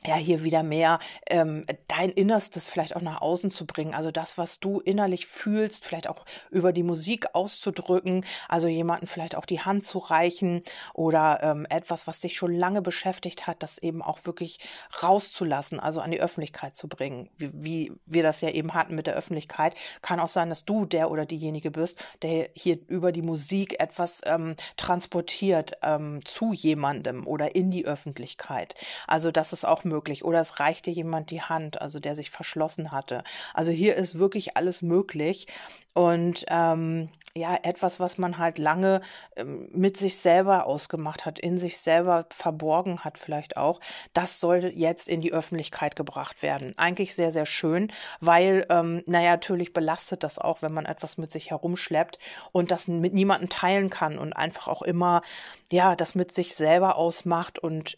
ja, 0.06 0.16
hier 0.16 0.44
wieder 0.44 0.64
mehr 0.64 1.00
ähm, 1.28 1.66
dein 1.88 2.10
Innerstes 2.10 2.68
vielleicht 2.68 2.96
auch 2.96 3.02
nach 3.02 3.22
außen 3.22 3.52
zu 3.52 3.66
bringen. 3.66 3.94
Also 3.94 4.12
das, 4.12 4.38
was 4.38 4.60
du 4.60 4.80
innerlich 4.80 5.26
fühlst, 5.26 5.86
vielleicht 5.86 6.10
auch 6.10 6.26
über 6.50 6.74
die 6.74 6.84
Musik 6.84 7.28
auszudrücken. 7.34 8.26
Also 8.50 8.68
jemanden 8.68 9.08
vielleicht 9.08 9.36
auch 9.36 9.46
die 9.46 9.62
Hand 9.62 9.86
zu 9.86 10.00
reichen 10.00 10.64
oder 10.94 11.40
ähm, 11.42 11.66
etwas, 11.70 12.08
was 12.08 12.20
dich 12.20 12.36
schon 12.36 12.54
lange 12.54 12.82
beschäftigt 12.82 13.48
hat, 13.48 13.64
das 13.64 13.78
eben 13.78 14.02
auch 14.02 14.26
wirklich 14.26 14.60
rauszulassen, 15.02 15.80
also 15.80 16.02
an 16.02 16.12
die 16.12 16.22
Öffentlichkeit 16.22 16.76
zu 16.76 16.88
bringen. 16.88 17.30
Wie, 17.38 17.52
wie 17.54 17.92
wir 18.06 18.24
das 18.24 18.42
ja 18.42 18.50
eben 18.50 18.74
hatten 18.74 18.96
mit 18.96 19.08
der 19.08 19.16
Öffentlichkeit. 19.16 19.76
Kann 20.02 20.20
auch 20.20 20.28
sein, 20.28 20.50
dass 20.50 20.66
du 20.66 20.86
der 20.86 21.12
oder 21.12 21.26
diejenige 21.26 21.72
bist, 21.72 22.04
der 22.22 22.50
hier 22.54 22.78
über 22.88 23.12
die 23.12 23.22
Musik 23.22 23.80
etwas 23.80 24.22
ähm, 24.26 24.56
transportiert 24.78 25.74
ähm, 25.82 26.20
zu 26.26 26.54
jemandem 26.54 27.26
oder 27.28 27.56
in 27.56 27.72
die 27.72 27.86
Öffentlichkeit. 27.86 28.76
Also 29.08 29.32
das 29.32 29.54
ist 29.54 29.66
auch 29.66 29.84
möglich 29.84 29.93
möglich. 29.94 30.26
Oder 30.26 30.42
es 30.42 30.60
reichte 30.60 30.92
jemand 30.92 31.30
die 31.30 31.42
Hand, 31.42 31.82
also 31.82 32.00
der 32.00 32.16
sich 32.16 32.30
verschlossen 32.32 32.92
hatte. 32.92 33.24
Also 33.54 33.72
hier 33.72 33.96
ist 33.96 34.18
wirklich 34.18 34.58
alles 34.58 34.82
möglich. 34.82 35.48
Und 35.94 36.46
ähm, 36.50 37.10
ja, 37.36 37.58
etwas, 37.64 38.00
was 38.00 38.20
man 38.20 38.38
halt 38.38 38.60
lange 38.60 39.02
ähm, 39.36 39.68
mit 39.74 39.98
sich 39.98 40.18
selber 40.18 40.68
ausgemacht 40.68 41.26
hat, 41.26 41.40
in 41.40 41.58
sich 41.58 41.80
selber 41.80 42.28
verborgen 42.30 43.00
hat 43.00 43.18
vielleicht 43.18 43.58
auch, 43.58 43.80
das 44.14 44.40
soll 44.40 44.72
jetzt 44.76 45.10
in 45.10 45.22
die 45.22 45.34
Öffentlichkeit 45.34 45.96
gebracht 45.96 46.44
werden. 46.44 46.74
Eigentlich 46.78 47.16
sehr, 47.16 47.32
sehr 47.32 47.48
schön, 47.48 47.92
weil, 48.20 48.68
ähm, 48.70 49.02
naja, 49.08 49.32
natürlich 49.32 49.74
belastet 49.74 50.24
das 50.24 50.38
auch, 50.38 50.62
wenn 50.62 50.74
man 50.74 50.86
etwas 50.86 51.18
mit 51.18 51.32
sich 51.32 51.50
herumschleppt 51.50 52.20
und 52.52 52.70
das 52.70 52.88
mit 52.88 53.14
niemandem 53.16 53.50
teilen 53.50 53.90
kann 53.90 54.20
und 54.20 54.34
einfach 54.34 54.68
auch 54.68 54.84
immer, 54.84 55.24
ja, 55.72 55.96
das 55.96 56.14
mit 56.14 56.32
sich 56.32 56.54
selber 56.54 56.98
ausmacht 56.98 57.58
und 57.58 57.98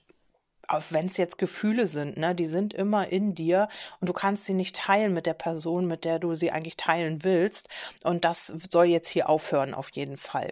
auch 0.67 0.84
wenn 0.89 1.06
es 1.06 1.17
jetzt 1.17 1.38
Gefühle 1.38 1.88
sind, 1.88 2.17
ne, 2.17 2.36
die 2.36 2.45
sind 2.45 2.73
immer 2.73 3.08
in 3.08 3.36
dir 3.36 3.67
und 3.99 4.10
du 4.10 4.13
kannst 4.13 4.45
sie 4.45 4.54
nicht 4.54 4.75
teilen 4.75 5.13
mit 5.13 5.25
der 5.25 5.34
Person, 5.34 5.88
mit 5.88 6.06
der 6.06 6.19
du 6.19 6.34
sie 6.34 6.51
eigentlich 6.51 6.78
teilen 6.78 7.23
willst. 7.23 7.69
Und 8.04 8.25
das 8.25 8.54
soll 8.69 8.86
jetzt 8.86 9.10
hier 9.10 9.30
aufhören, 9.30 9.73
auf 9.73 9.89
jeden 9.91 10.17
Fall. 10.17 10.51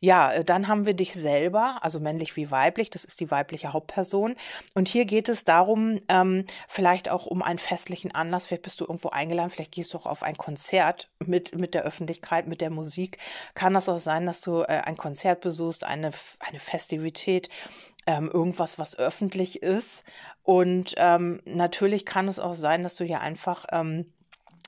Ja, 0.00 0.32
äh, 0.32 0.44
dann 0.44 0.68
haben 0.68 0.86
wir 0.86 0.94
dich 0.94 1.14
selber, 1.14 1.78
also 1.82 2.00
männlich 2.00 2.36
wie 2.36 2.50
weiblich, 2.50 2.90
das 2.90 3.04
ist 3.04 3.20
die 3.20 3.30
weibliche 3.30 3.72
Hauptperson. 3.72 4.36
Und 4.74 4.88
hier 4.88 5.04
geht 5.04 5.28
es 5.28 5.44
darum, 5.44 6.00
ähm, 6.08 6.44
vielleicht 6.68 7.08
auch 7.08 7.26
um 7.26 7.42
einen 7.42 7.58
festlichen 7.58 8.14
Anlass, 8.14 8.46
vielleicht 8.46 8.62
bist 8.62 8.80
du 8.80 8.84
irgendwo 8.84 9.10
eingeladen, 9.10 9.50
vielleicht 9.50 9.72
gehst 9.72 9.92
du 9.92 9.98
auch 9.98 10.06
auf 10.06 10.22
ein 10.22 10.36
Konzert 10.36 11.08
mit, 11.18 11.54
mit 11.56 11.74
der 11.74 11.82
Öffentlichkeit, 11.82 12.46
mit 12.46 12.60
der 12.60 12.70
Musik. 12.70 13.18
Kann 13.54 13.74
das 13.74 13.88
auch 13.88 13.98
sein, 13.98 14.26
dass 14.26 14.40
du 14.40 14.62
äh, 14.62 14.82
ein 14.84 14.96
Konzert 14.96 15.40
besuchst, 15.40 15.84
eine, 15.84 16.10
eine 16.40 16.58
Festivität, 16.58 17.48
ähm, 18.08 18.30
irgendwas, 18.32 18.78
was 18.78 18.98
öffentlich 18.98 19.62
ist. 19.62 20.02
Und 20.42 20.94
ähm, 20.96 21.42
natürlich 21.44 22.06
kann 22.06 22.26
es 22.26 22.40
auch 22.40 22.54
sein, 22.54 22.82
dass 22.82 22.96
du 22.96 23.04
hier 23.04 23.20
einfach 23.20 23.66
ähm, 23.70 24.10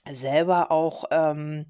selber 0.06 0.70
auch 0.70 1.04
ähm, 1.10 1.64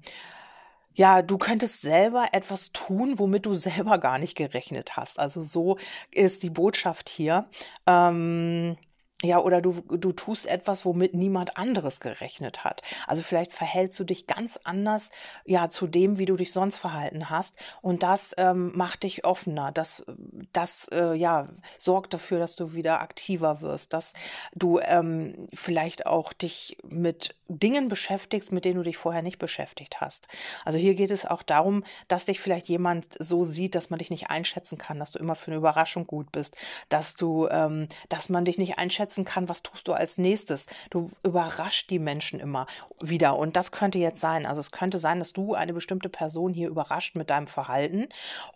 ja, 0.93 1.21
du 1.21 1.37
könntest 1.37 1.81
selber 1.81 2.25
etwas 2.33 2.73
tun, 2.73 3.17
womit 3.17 3.45
du 3.45 3.53
selber 3.55 3.97
gar 3.97 4.19
nicht 4.19 4.35
gerechnet 4.35 4.97
hast. 4.97 5.17
Also 5.19 5.41
so 5.41 5.77
ist 6.11 6.43
die 6.43 6.49
Botschaft 6.49 7.07
hier. 7.07 7.47
Ähm, 7.87 8.75
ja, 9.23 9.39
oder 9.39 9.61
du, 9.61 9.81
du 9.81 10.11
tust 10.11 10.47
etwas, 10.47 10.83
womit 10.85 11.13
niemand 11.13 11.57
anderes 11.57 11.99
gerechnet 11.99 12.63
hat. 12.63 12.81
Also 13.07 13.21
vielleicht 13.21 13.53
verhältst 13.53 13.99
du 13.99 14.03
dich 14.03 14.25
ganz 14.25 14.59
anders, 14.63 15.11
ja, 15.45 15.69
zu 15.69 15.87
dem, 15.87 16.17
wie 16.17 16.25
du 16.25 16.35
dich 16.35 16.51
sonst 16.51 16.77
verhalten 16.77 17.29
hast. 17.29 17.55
Und 17.81 18.03
das 18.03 18.33
ähm, 18.37 18.71
macht 18.75 19.03
dich 19.03 19.23
offener. 19.25 19.71
Das, 19.71 20.03
das, 20.53 20.87
äh, 20.91 21.13
ja, 21.13 21.49
sorgt 21.77 22.13
dafür, 22.13 22.39
dass 22.39 22.55
du 22.55 22.73
wieder 22.73 23.01
aktiver 23.01 23.61
wirst, 23.61 23.93
dass 23.93 24.13
du 24.55 24.79
ähm, 24.79 25.47
vielleicht 25.53 26.07
auch 26.07 26.33
dich 26.33 26.77
mit 26.83 27.35
Dingen 27.47 27.89
beschäftigst, 27.89 28.51
mit 28.51 28.65
denen 28.65 28.77
du 28.77 28.83
dich 28.83 28.97
vorher 28.97 29.21
nicht 29.21 29.37
beschäftigt 29.37 30.01
hast. 30.01 30.27
Also 30.65 30.79
hier 30.79 30.95
geht 30.95 31.11
es 31.11 31.25
auch 31.25 31.43
darum, 31.43 31.83
dass 32.07 32.25
dich 32.25 32.39
vielleicht 32.39 32.69
jemand 32.69 33.15
so 33.19 33.43
sieht, 33.45 33.75
dass 33.75 33.89
man 33.89 33.99
dich 33.99 34.09
nicht 34.09 34.29
einschätzen 34.29 34.77
kann, 34.77 34.99
dass 34.99 35.11
du 35.11 35.19
immer 35.19 35.35
für 35.35 35.51
eine 35.51 35.57
Überraschung 35.57 36.05
gut 36.05 36.31
bist, 36.31 36.55
dass 36.89 37.15
du, 37.15 37.47
ähm, 37.49 37.87
dass 38.09 38.29
man 38.29 38.45
dich 38.45 38.57
nicht 38.57 38.77
einschätzen 38.77 39.10
kann, 39.25 39.49
was 39.49 39.63
tust 39.63 39.87
du 39.87 39.93
als 39.93 40.17
nächstes. 40.17 40.67
Du 40.89 41.11
überrascht 41.23 41.89
die 41.89 41.99
Menschen 41.99 42.39
immer 42.39 42.67
wieder 42.99 43.37
und 43.37 43.55
das 43.55 43.71
könnte 43.71 43.99
jetzt 43.99 44.19
sein. 44.19 44.45
Also 44.45 44.59
es 44.59 44.71
könnte 44.71 44.99
sein, 44.99 45.19
dass 45.19 45.33
du 45.33 45.53
eine 45.53 45.73
bestimmte 45.73 46.09
Person 46.09 46.53
hier 46.53 46.69
überrascht 46.69 47.15
mit 47.15 47.29
deinem 47.29 47.47
Verhalten 47.47 48.07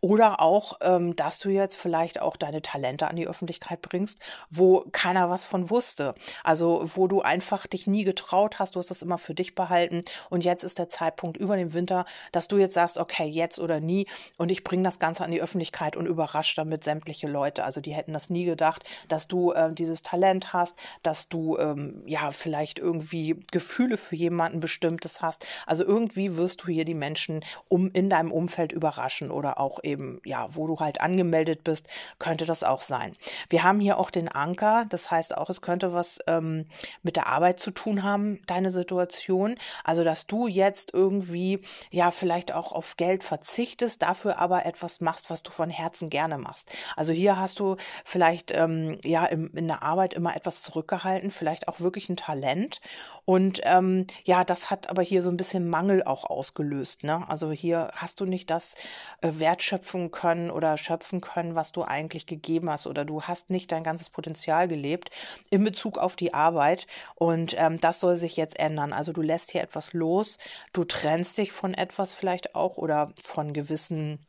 oder 0.02 0.42
auch, 0.42 0.80
ähm, 0.82 1.16
dass 1.16 1.40
du 1.40 1.50
jetzt 1.50 1.76
vielleicht 1.76 2.22
auch 2.22 2.36
deine 2.36 2.62
Talente 2.62 3.08
an 3.08 3.16
die 3.16 3.28
Öffentlichkeit 3.28 3.82
bringst, 3.82 4.20
wo 4.50 4.86
keiner 4.92 5.30
was 5.30 5.46
von 5.46 5.70
wusste. 5.70 6.16
Also 6.44 6.84
wo 6.96 7.08
du 7.08 7.22
einfach 7.22 7.68
dich 7.68 7.88
nie 7.88 8.04
getraut 8.04 8.60
hast, 8.60 8.76
du 8.76 8.80
hast 8.80 8.92
das 8.92 9.02
immer 9.02 9.18
für 9.18 9.34
dich 9.34 9.56
behalten 9.56 10.04
und 10.30 10.44
jetzt 10.44 10.64
ist 10.64 10.80
der 10.80 10.90
Zeitpunkt 10.90 11.38
über 11.38 11.56
den 11.56 11.74
Winter, 11.74 12.06
dass 12.32 12.48
du 12.48 12.58
jetzt 12.58 12.74
sagst, 12.74 12.98
okay, 12.98 13.26
jetzt 13.26 13.60
oder 13.60 13.80
nie 13.80 14.08
und 14.38 14.52
ich 14.52 14.64
bringe 14.64 14.84
das 14.84 15.00
Ganze 15.00 15.24
an 15.24 15.32
die 15.32 15.42
Öffentlichkeit 15.42 15.96
und 15.96 16.06
überrasche 16.06 16.56
damit 16.56 16.84
sämtliche 16.84 17.28
Leute. 17.28 17.64
Also 17.64 17.82
die 17.82 17.94
hätten 17.94 18.14
das 18.14 18.30
nie 18.30 18.46
gedacht, 18.46 18.84
dass 19.08 19.28
du 19.28 19.52
äh, 19.52 19.74
dieses 19.74 20.02
Talent 20.02 20.45
hast, 20.54 20.78
dass 21.04 21.30
du 21.30 21.58
ähm, 21.58 22.04
ja 22.06 22.32
vielleicht 22.32 22.80
irgendwie 22.80 23.40
Gefühle 23.52 23.98
für 23.98 24.16
jemanden 24.16 24.60
bestimmtes 24.60 25.22
hast. 25.22 25.46
Also 25.66 25.84
irgendwie 25.84 26.36
wirst 26.36 26.64
du 26.64 26.68
hier 26.68 26.86
die 26.86 26.94
Menschen 26.94 27.44
um 27.68 27.92
in 27.92 28.10
deinem 28.10 28.32
Umfeld 28.32 28.72
überraschen 28.72 29.32
oder 29.32 29.60
auch 29.60 29.80
eben 29.84 30.20
ja, 30.24 30.48
wo 30.52 30.68
du 30.68 30.80
halt 30.80 31.02
angemeldet 31.02 31.64
bist, 31.64 31.88
könnte 32.20 32.46
das 32.46 32.64
auch 32.64 32.82
sein. 32.82 33.16
Wir 33.50 33.64
haben 33.64 33.80
hier 33.80 33.98
auch 33.98 34.10
den 34.10 34.28
Anker, 34.28 34.86
das 34.90 35.12
heißt 35.12 35.38
auch, 35.38 35.50
es 35.50 35.62
könnte 35.62 35.94
was 35.94 36.20
ähm, 36.28 36.66
mit 37.04 37.16
der 37.16 37.28
Arbeit 37.28 37.60
zu 37.60 37.72
tun 37.72 38.04
haben, 38.04 38.42
deine 38.48 38.72
Situation. 38.72 39.56
Also, 39.84 40.04
dass 40.04 40.28
du 40.28 40.48
jetzt 40.48 40.94
irgendwie, 40.94 41.62
ja, 41.92 42.12
vielleicht 42.12 42.54
auch 42.54 42.72
auf 42.72 42.98
Geld 42.98 43.24
verzichtest, 43.24 44.02
dafür 44.02 44.40
aber 44.40 44.66
etwas 44.66 45.02
machst, 45.02 45.30
was 45.30 45.44
du 45.44 45.52
von 45.52 45.70
Herzen 45.70 46.10
gerne 46.10 46.38
machst. 46.38 46.72
Also 46.96 47.14
hier 47.14 47.38
hast 47.38 47.60
du 47.60 47.78
vielleicht, 48.04 48.52
ähm, 48.52 49.00
ja, 49.04 49.26
im, 49.26 49.52
in 49.54 49.68
der 49.68 49.84
Arbeit 49.84 50.14
immer 50.14 50.35
etwas 50.36 50.62
zurückgehalten, 50.62 51.32
vielleicht 51.32 51.68
auch 51.68 51.80
wirklich 51.80 52.10
ein 52.10 52.18
Talent. 52.18 52.82
Und 53.26 53.62
ähm, 53.64 54.08
ja, 54.24 54.44
das 54.44 54.70
hat 54.70 54.90
aber 54.90 55.02
hier 55.02 55.22
so 55.22 55.30
ein 55.30 55.38
bisschen 55.38 55.70
Mangel 55.70 56.04
auch 56.04 56.26
ausgelöst. 56.26 57.04
Ne? 57.04 57.28
Also 57.28 57.52
hier 57.52 57.92
hast 57.94 58.20
du 58.20 58.26
nicht 58.26 58.50
das 58.50 58.76
äh, 59.22 59.32
wertschöpfen 59.38 60.12
können 60.12 60.52
oder 60.52 60.78
schöpfen 60.78 61.22
können, 61.22 61.56
was 61.56 61.72
du 61.72 61.84
eigentlich 61.84 62.26
gegeben 62.26 62.70
hast, 62.70 62.88
oder 62.88 63.06
du 63.06 63.24
hast 63.24 63.50
nicht 63.50 63.72
dein 63.72 63.84
ganzes 63.84 64.10
Potenzial 64.10 64.68
gelebt 64.68 65.10
in 65.50 65.64
Bezug 65.64 65.98
auf 65.98 66.16
die 66.16 66.34
Arbeit. 66.34 66.88
Und 67.16 67.56
ähm, 67.58 67.80
das 67.80 68.00
soll 68.00 68.18
sich 68.18 68.38
jetzt 68.38 68.60
ändern. 68.60 68.94
Also 68.94 69.14
du 69.14 69.22
lässt 69.22 69.52
hier 69.52 69.62
etwas 69.62 69.94
los, 69.94 70.38
du 70.74 70.84
trennst 70.84 71.38
dich 71.38 71.52
von 71.52 71.74
etwas 71.74 72.14
vielleicht 72.14 72.56
auch 72.56 72.78
oder 72.78 73.12
von 73.22 73.54
gewissen 73.54 74.20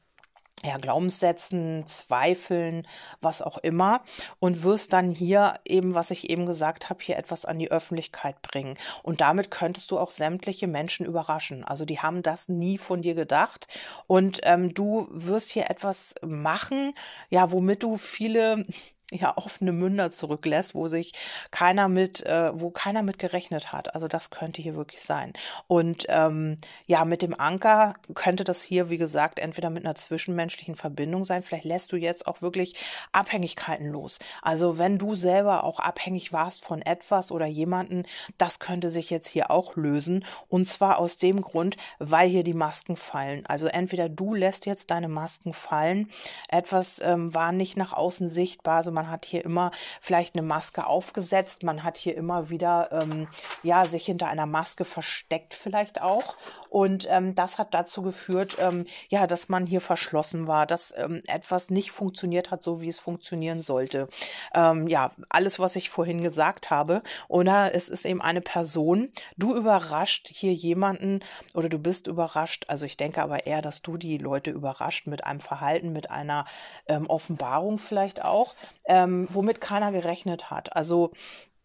ja, 0.64 0.78
Glaubenssätzen, 0.78 1.86
Zweifeln, 1.86 2.86
was 3.20 3.42
auch 3.42 3.58
immer 3.58 4.02
und 4.40 4.62
wirst 4.62 4.92
dann 4.92 5.10
hier 5.10 5.60
eben, 5.64 5.94
was 5.94 6.10
ich 6.10 6.30
eben 6.30 6.46
gesagt 6.46 6.88
habe, 6.88 7.04
hier 7.04 7.16
etwas 7.16 7.44
an 7.44 7.58
die 7.58 7.70
Öffentlichkeit 7.70 8.40
bringen. 8.42 8.78
Und 9.02 9.20
damit 9.20 9.50
könntest 9.50 9.90
du 9.90 9.98
auch 9.98 10.10
sämtliche 10.10 10.66
Menschen 10.66 11.04
überraschen. 11.06 11.62
Also 11.62 11.84
die 11.84 12.00
haben 12.00 12.22
das 12.22 12.48
nie 12.48 12.78
von 12.78 13.02
dir 13.02 13.14
gedacht 13.14 13.68
und 14.06 14.40
ähm, 14.44 14.72
du 14.72 15.08
wirst 15.10 15.50
hier 15.50 15.70
etwas 15.70 16.14
machen, 16.24 16.94
ja, 17.28 17.52
womit 17.52 17.82
du 17.82 17.96
viele 17.96 18.66
ja 19.12 19.36
offene 19.36 19.72
Münder 19.72 20.10
zurücklässt, 20.10 20.74
wo 20.74 20.88
sich 20.88 21.12
keiner 21.52 21.88
mit, 21.88 22.26
äh, 22.26 22.50
wo 22.58 22.70
keiner 22.70 23.02
mit 23.02 23.18
gerechnet 23.18 23.72
hat. 23.72 23.94
Also 23.94 24.08
das 24.08 24.30
könnte 24.30 24.60
hier 24.62 24.74
wirklich 24.74 25.00
sein. 25.00 25.32
Und 25.68 26.06
ähm, 26.08 26.58
ja, 26.86 27.04
mit 27.04 27.22
dem 27.22 27.38
Anker 27.38 27.94
könnte 28.14 28.42
das 28.42 28.62
hier, 28.62 28.90
wie 28.90 28.98
gesagt, 28.98 29.38
entweder 29.38 29.70
mit 29.70 29.84
einer 29.84 29.94
zwischenmenschlichen 29.94 30.74
Verbindung 30.74 31.24
sein. 31.24 31.44
Vielleicht 31.44 31.64
lässt 31.64 31.92
du 31.92 31.96
jetzt 31.96 32.26
auch 32.26 32.42
wirklich 32.42 32.74
Abhängigkeiten 33.12 33.86
los. 33.86 34.18
Also 34.42 34.76
wenn 34.78 34.98
du 34.98 35.14
selber 35.14 35.62
auch 35.62 35.78
abhängig 35.78 36.32
warst 36.32 36.64
von 36.64 36.82
etwas 36.82 37.30
oder 37.30 37.46
jemanden, 37.46 38.04
das 38.38 38.58
könnte 38.58 38.88
sich 38.88 39.10
jetzt 39.10 39.28
hier 39.28 39.52
auch 39.52 39.76
lösen. 39.76 40.24
Und 40.48 40.66
zwar 40.66 40.98
aus 40.98 41.16
dem 41.16 41.42
Grund, 41.42 41.76
weil 42.00 42.28
hier 42.28 42.42
die 42.42 42.54
Masken 42.54 42.96
fallen. 42.96 43.46
Also 43.46 43.68
entweder 43.68 44.08
du 44.08 44.34
lässt 44.34 44.66
jetzt 44.66 44.90
deine 44.90 45.08
Masken 45.08 45.52
fallen, 45.52 46.10
etwas 46.48 47.00
ähm, 47.00 47.32
war 47.32 47.52
nicht 47.52 47.76
nach 47.76 47.92
außen 47.92 48.28
sichtbar, 48.28 48.78
also 48.78 48.95
man 48.96 49.10
hat 49.10 49.24
hier 49.24 49.44
immer 49.44 49.70
vielleicht 50.00 50.34
eine 50.34 50.42
Maske 50.42 50.86
aufgesetzt, 50.86 51.62
man 51.62 51.84
hat 51.84 51.96
hier 51.96 52.16
immer 52.16 52.50
wieder 52.50 52.88
ähm, 52.90 53.28
ja 53.62 53.84
sich 53.84 54.04
hinter 54.06 54.26
einer 54.26 54.46
Maske 54.46 54.84
versteckt 54.84 55.54
vielleicht 55.54 56.02
auch 56.02 56.34
und 56.68 57.06
ähm, 57.10 57.34
das 57.34 57.58
hat 57.58 57.74
dazu 57.74 58.02
geführt, 58.02 58.56
ähm, 58.60 58.86
ja, 59.08 59.26
dass 59.26 59.48
man 59.48 59.66
hier 59.66 59.80
verschlossen 59.80 60.46
war, 60.46 60.66
dass 60.66 60.94
ähm, 60.96 61.22
etwas 61.26 61.70
nicht 61.70 61.90
funktioniert 61.90 62.50
hat, 62.50 62.62
so 62.62 62.80
wie 62.80 62.88
es 62.88 62.98
funktionieren 62.98 63.62
sollte. 63.62 64.08
Ähm, 64.54 64.88
ja, 64.88 65.12
alles, 65.28 65.58
was 65.58 65.76
ich 65.76 65.90
vorhin 65.90 66.22
gesagt 66.22 66.70
habe. 66.70 67.02
Oder 67.28 67.74
es 67.74 67.88
ist 67.88 68.04
eben 68.04 68.20
eine 68.20 68.40
Person. 68.40 69.10
Du 69.36 69.54
überrascht 69.54 70.30
hier 70.32 70.54
jemanden 70.54 71.20
oder 71.54 71.68
du 71.68 71.78
bist 71.78 72.06
überrascht. 72.06 72.64
Also 72.68 72.86
ich 72.86 72.96
denke 72.96 73.22
aber 73.22 73.46
eher, 73.46 73.62
dass 73.62 73.82
du 73.82 73.96
die 73.96 74.18
Leute 74.18 74.50
überrascht 74.50 75.06
mit 75.06 75.24
einem 75.24 75.40
Verhalten, 75.40 75.92
mit 75.92 76.10
einer 76.10 76.46
ähm, 76.86 77.06
Offenbarung 77.08 77.78
vielleicht 77.78 78.24
auch, 78.24 78.54
ähm, 78.86 79.26
womit 79.30 79.60
keiner 79.60 79.92
gerechnet 79.92 80.50
hat. 80.50 80.74
Also 80.76 81.12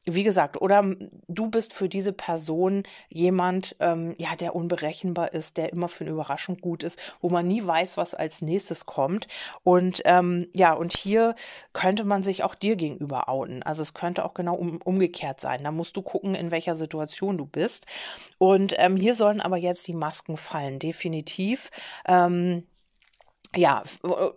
wie 0.05 0.23
gesagt, 0.23 0.59
oder 0.59 0.95
du 1.27 1.49
bist 1.49 1.73
für 1.73 1.87
diese 1.87 2.11
Person 2.11 2.83
jemand, 3.09 3.75
ähm, 3.79 4.15
ja, 4.17 4.35
der 4.35 4.55
unberechenbar 4.55 5.33
ist, 5.33 5.57
der 5.57 5.71
immer 5.71 5.89
für 5.89 6.03
eine 6.03 6.13
Überraschung 6.13 6.57
gut 6.57 6.83
ist, 6.83 6.99
wo 7.21 7.29
man 7.29 7.47
nie 7.47 7.65
weiß, 7.65 7.97
was 7.97 8.15
als 8.15 8.41
nächstes 8.41 8.85
kommt. 8.85 9.27
Und 9.63 10.01
ähm, 10.05 10.47
ja, 10.53 10.73
und 10.73 10.93
hier 10.93 11.35
könnte 11.73 12.03
man 12.03 12.23
sich 12.23 12.43
auch 12.43 12.55
dir 12.55 12.75
gegenüber 12.75 13.29
outen. 13.29 13.61
Also 13.61 13.83
es 13.83 13.93
könnte 13.93 14.25
auch 14.25 14.33
genau 14.33 14.55
um, 14.55 14.81
umgekehrt 14.81 15.39
sein. 15.39 15.63
Da 15.63 15.71
musst 15.71 15.95
du 15.95 16.01
gucken, 16.01 16.33
in 16.33 16.51
welcher 16.51 16.75
Situation 16.75 17.37
du 17.37 17.45
bist. 17.45 17.85
Und 18.39 18.73
ähm, 18.77 18.97
hier 18.97 19.13
sollen 19.13 19.39
aber 19.39 19.57
jetzt 19.57 19.87
die 19.87 19.93
Masken 19.93 20.35
fallen, 20.35 20.79
definitiv. 20.79 21.69
Ähm, 22.07 22.63
ja, 23.55 23.83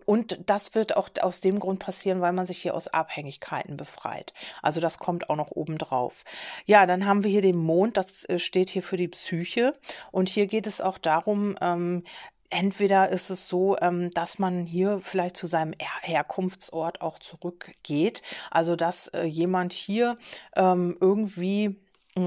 und 0.07 0.39
das 0.47 0.75
wird 0.75 0.97
auch 0.97 1.09
aus 1.21 1.41
dem 1.41 1.61
Grund 1.61 1.79
passieren, 1.79 2.21
weil 2.21 2.33
man 2.33 2.47
sich 2.47 2.59
hier 2.59 2.75
aus 2.75 2.89
Abhängigkeiten 2.89 3.77
befreit. 3.77 4.33
Also 4.61 4.81
das 4.81 4.99
kommt 4.99 5.31
auch 5.31 5.37
noch 5.37 5.53
oben 5.53 5.79
drauf. 5.79 6.25
Ja, 6.67 6.85
dann 6.87 7.07
haben 7.07 7.23
wir 7.23 7.31
hier 7.31 7.43
den 7.43 7.57
Mond, 7.57 7.97
das 7.97 8.25
äh, 8.25 8.41
steht 8.41 8.71
hier 8.71 8.83
für 8.83 8.97
die 8.97 9.09
Psyche. 9.09 9.75
Und 10.11 10.29
hier 10.29 10.47
geht 10.47 10.67
es 10.67 10.81
auch 10.81 10.99
darum, 10.99 11.57
ähm, 11.61 12.03
entweder 12.51 13.09
ist 13.09 13.31
es 13.31 13.49
so, 13.49 13.77
ähm, 13.81 14.11
dass 14.15 14.39
man 14.39 14.67
hier 14.67 15.01
vielleicht 15.01 15.37
zu 15.37 15.47
seinem 15.47 15.75
Herkunftsort 16.03 17.01
auch 17.01 17.21
zurückgeht. 17.21 18.23
Also 18.51 18.75
dass 18.75 19.09
äh, 19.09 19.23
jemand 19.23 19.73
hier 19.73 20.19
ähm, 20.57 20.97
irgendwie 21.01 21.77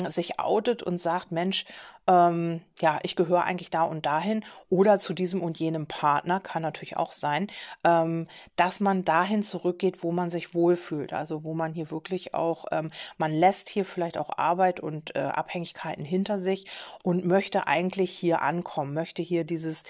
sich 0.10 0.38
outet 0.40 0.84
und 0.84 0.98
sagt, 0.98 1.32
Mensch, 1.32 1.66
ähm, 2.08 2.62
ja, 2.80 3.00
ich 3.04 3.16
gehöre 3.16 3.44
eigentlich 3.44 3.70
da 3.70 3.84
und 3.84 4.06
dahin 4.06 4.44
oder 4.70 5.00
zu 5.00 5.14
diesem 5.14 5.42
und 5.42 5.60
jenem 5.60 5.88
Partner, 5.88 6.42
kann 6.42 6.62
natürlich 6.62 6.98
auch 6.98 7.14
sein, 7.14 7.48
ähm, 7.86 8.28
dass 8.58 8.82
man 8.82 9.06
dahin 9.06 9.44
zurückgeht, 9.44 10.04
wo 10.04 10.12
man 10.12 10.30
sich 10.30 10.54
wohlfühlt, 10.54 11.14
also 11.14 11.44
wo 11.46 11.54
man 11.54 11.74
hier 11.74 11.90
wirklich 11.90 12.34
auch, 12.34 12.66
ähm, 12.72 12.92
man 13.18 13.32
lässt 13.32 13.70
hier 13.70 13.86
vielleicht 13.86 14.18
auch 14.18 14.38
Arbeit 14.38 14.82
und 14.82 15.16
äh, 15.16 15.20
Abhängigkeiten 15.20 16.04
hinter 16.04 16.38
sich 16.38 16.66
und 17.04 17.26
möchte 17.26 17.68
eigentlich 17.68 18.12
hier 18.12 18.42
ankommen, 18.42 18.94
möchte 18.94 19.22
hier 19.22 19.46
dieses 19.46 19.84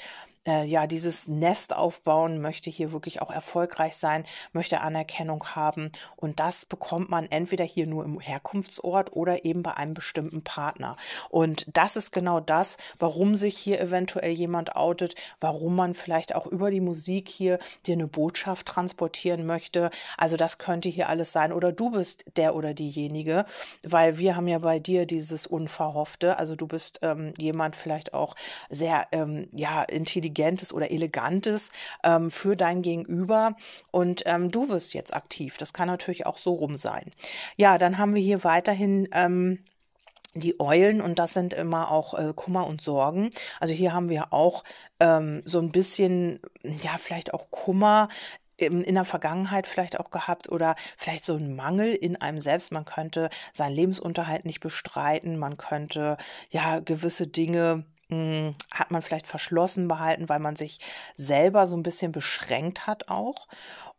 äh, 0.47 0.63
ja, 0.63 0.87
dieses 0.87 1.27
Nest 1.27 1.75
aufbauen, 1.75 2.41
möchte 2.41 2.69
hier 2.69 2.91
wirklich 2.91 3.21
auch 3.21 3.29
erfolgreich 3.29 3.97
sein, 3.97 4.25
möchte 4.53 4.81
Anerkennung 4.81 5.43
haben. 5.55 5.91
Und 6.15 6.39
das 6.39 6.65
bekommt 6.65 7.09
man 7.09 7.25
entweder 7.29 7.65
hier 7.65 7.85
nur 7.85 8.05
im 8.05 8.19
Herkunftsort 8.19 9.13
oder 9.13 9.45
eben 9.45 9.61
bei 9.61 9.73
einem 9.73 9.93
bestimmten 9.93 10.41
Partner. 10.43 10.95
Und 11.29 11.65
das 11.73 11.97
ist 11.97 12.11
genau 12.11 12.39
das, 12.39 12.77
warum 12.97 13.35
sich 13.35 13.57
hier 13.57 13.79
eventuell 13.81 14.31
jemand 14.31 14.75
outet, 14.75 15.15
warum 15.41 15.75
man 15.75 15.93
vielleicht 15.93 16.33
auch 16.33 16.47
über 16.47 16.71
die 16.71 16.81
Musik 16.81 17.27
hier 17.27 17.59
dir 17.85 17.93
eine 17.93 18.07
Botschaft 18.07 18.67
transportieren 18.67 19.45
möchte. 19.45 19.91
Also 20.17 20.37
das 20.37 20.57
könnte 20.57 20.87
hier 20.87 21.09
alles 21.09 21.33
sein. 21.33 21.51
Oder 21.51 21.73
du 21.73 21.91
bist 21.91 22.23
der 22.37 22.55
oder 22.55 22.73
diejenige, 22.73 23.45
weil 23.83 24.17
wir 24.17 24.35
haben 24.35 24.47
ja 24.47 24.59
bei 24.59 24.79
dir 24.79 25.05
dieses 25.05 25.45
Unverhoffte. 25.45 26.37
Also 26.37 26.55
du 26.55 26.67
bist 26.67 26.99
ähm, 27.01 27.33
jemand 27.37 27.75
vielleicht 27.75 28.13
auch 28.13 28.35
sehr 28.69 29.07
ähm, 29.11 29.49
ja 29.51 29.83
intelligent 29.83 30.36
intelligentes 30.37 30.73
oder 30.73 30.91
elegantes 30.91 31.71
ähm, 32.03 32.29
für 32.29 32.55
dein 32.55 32.81
Gegenüber 32.81 33.55
und 33.91 34.23
ähm, 34.25 34.51
du 34.51 34.69
wirst 34.69 34.93
jetzt 34.93 35.13
aktiv. 35.13 35.57
Das 35.57 35.73
kann 35.73 35.87
natürlich 35.87 36.25
auch 36.25 36.37
so 36.37 36.53
rum 36.53 36.77
sein. 36.77 37.11
Ja, 37.55 37.77
dann 37.77 37.97
haben 37.97 38.15
wir 38.15 38.21
hier 38.21 38.43
weiterhin 38.43 39.07
ähm, 39.11 39.59
die 40.33 40.59
Eulen 40.59 41.01
und 41.01 41.17
das 41.17 41.33
sind 41.33 41.53
immer 41.53 41.89
auch 41.91 42.13
äh, 42.13 42.33
Kummer 42.35 42.67
und 42.67 42.81
Sorgen. 42.81 43.29
Also 43.59 43.73
hier 43.73 43.93
haben 43.93 44.09
wir 44.09 44.33
auch 44.33 44.63
ähm, 44.99 45.41
so 45.45 45.59
ein 45.59 45.71
bisschen, 45.71 46.39
ja, 46.63 46.97
vielleicht 46.99 47.33
auch 47.33 47.49
Kummer 47.49 48.09
in 48.59 48.95
der 48.95 49.05
Vergangenheit 49.05 49.67
vielleicht 49.67 49.99
auch 49.99 50.09
gehabt 50.09 50.49
oder 50.51 50.75
vielleicht 50.97 51.23
so 51.23 51.35
ein 51.35 51.55
Mangel 51.55 51.93
in 51.93 52.15
einem 52.15 52.39
selbst. 52.39 52.71
Man 52.71 52.85
könnte 52.85 53.29
seinen 53.53 53.75
Lebensunterhalt 53.75 54.45
nicht 54.45 54.61
bestreiten, 54.61 55.37
man 55.37 55.57
könnte 55.57 56.17
ja 56.49 56.79
gewisse 56.79 57.27
Dinge 57.27 57.85
hm, 58.09 58.55
hat 58.71 58.91
man 58.91 59.01
vielleicht 59.01 59.27
verschlossen 59.27 59.87
behalten, 59.87 60.29
weil 60.29 60.39
man 60.39 60.55
sich 60.55 60.79
selber 61.15 61.67
so 61.67 61.75
ein 61.75 61.83
bisschen 61.83 62.11
beschränkt 62.11 62.87
hat 62.87 63.09
auch. 63.09 63.47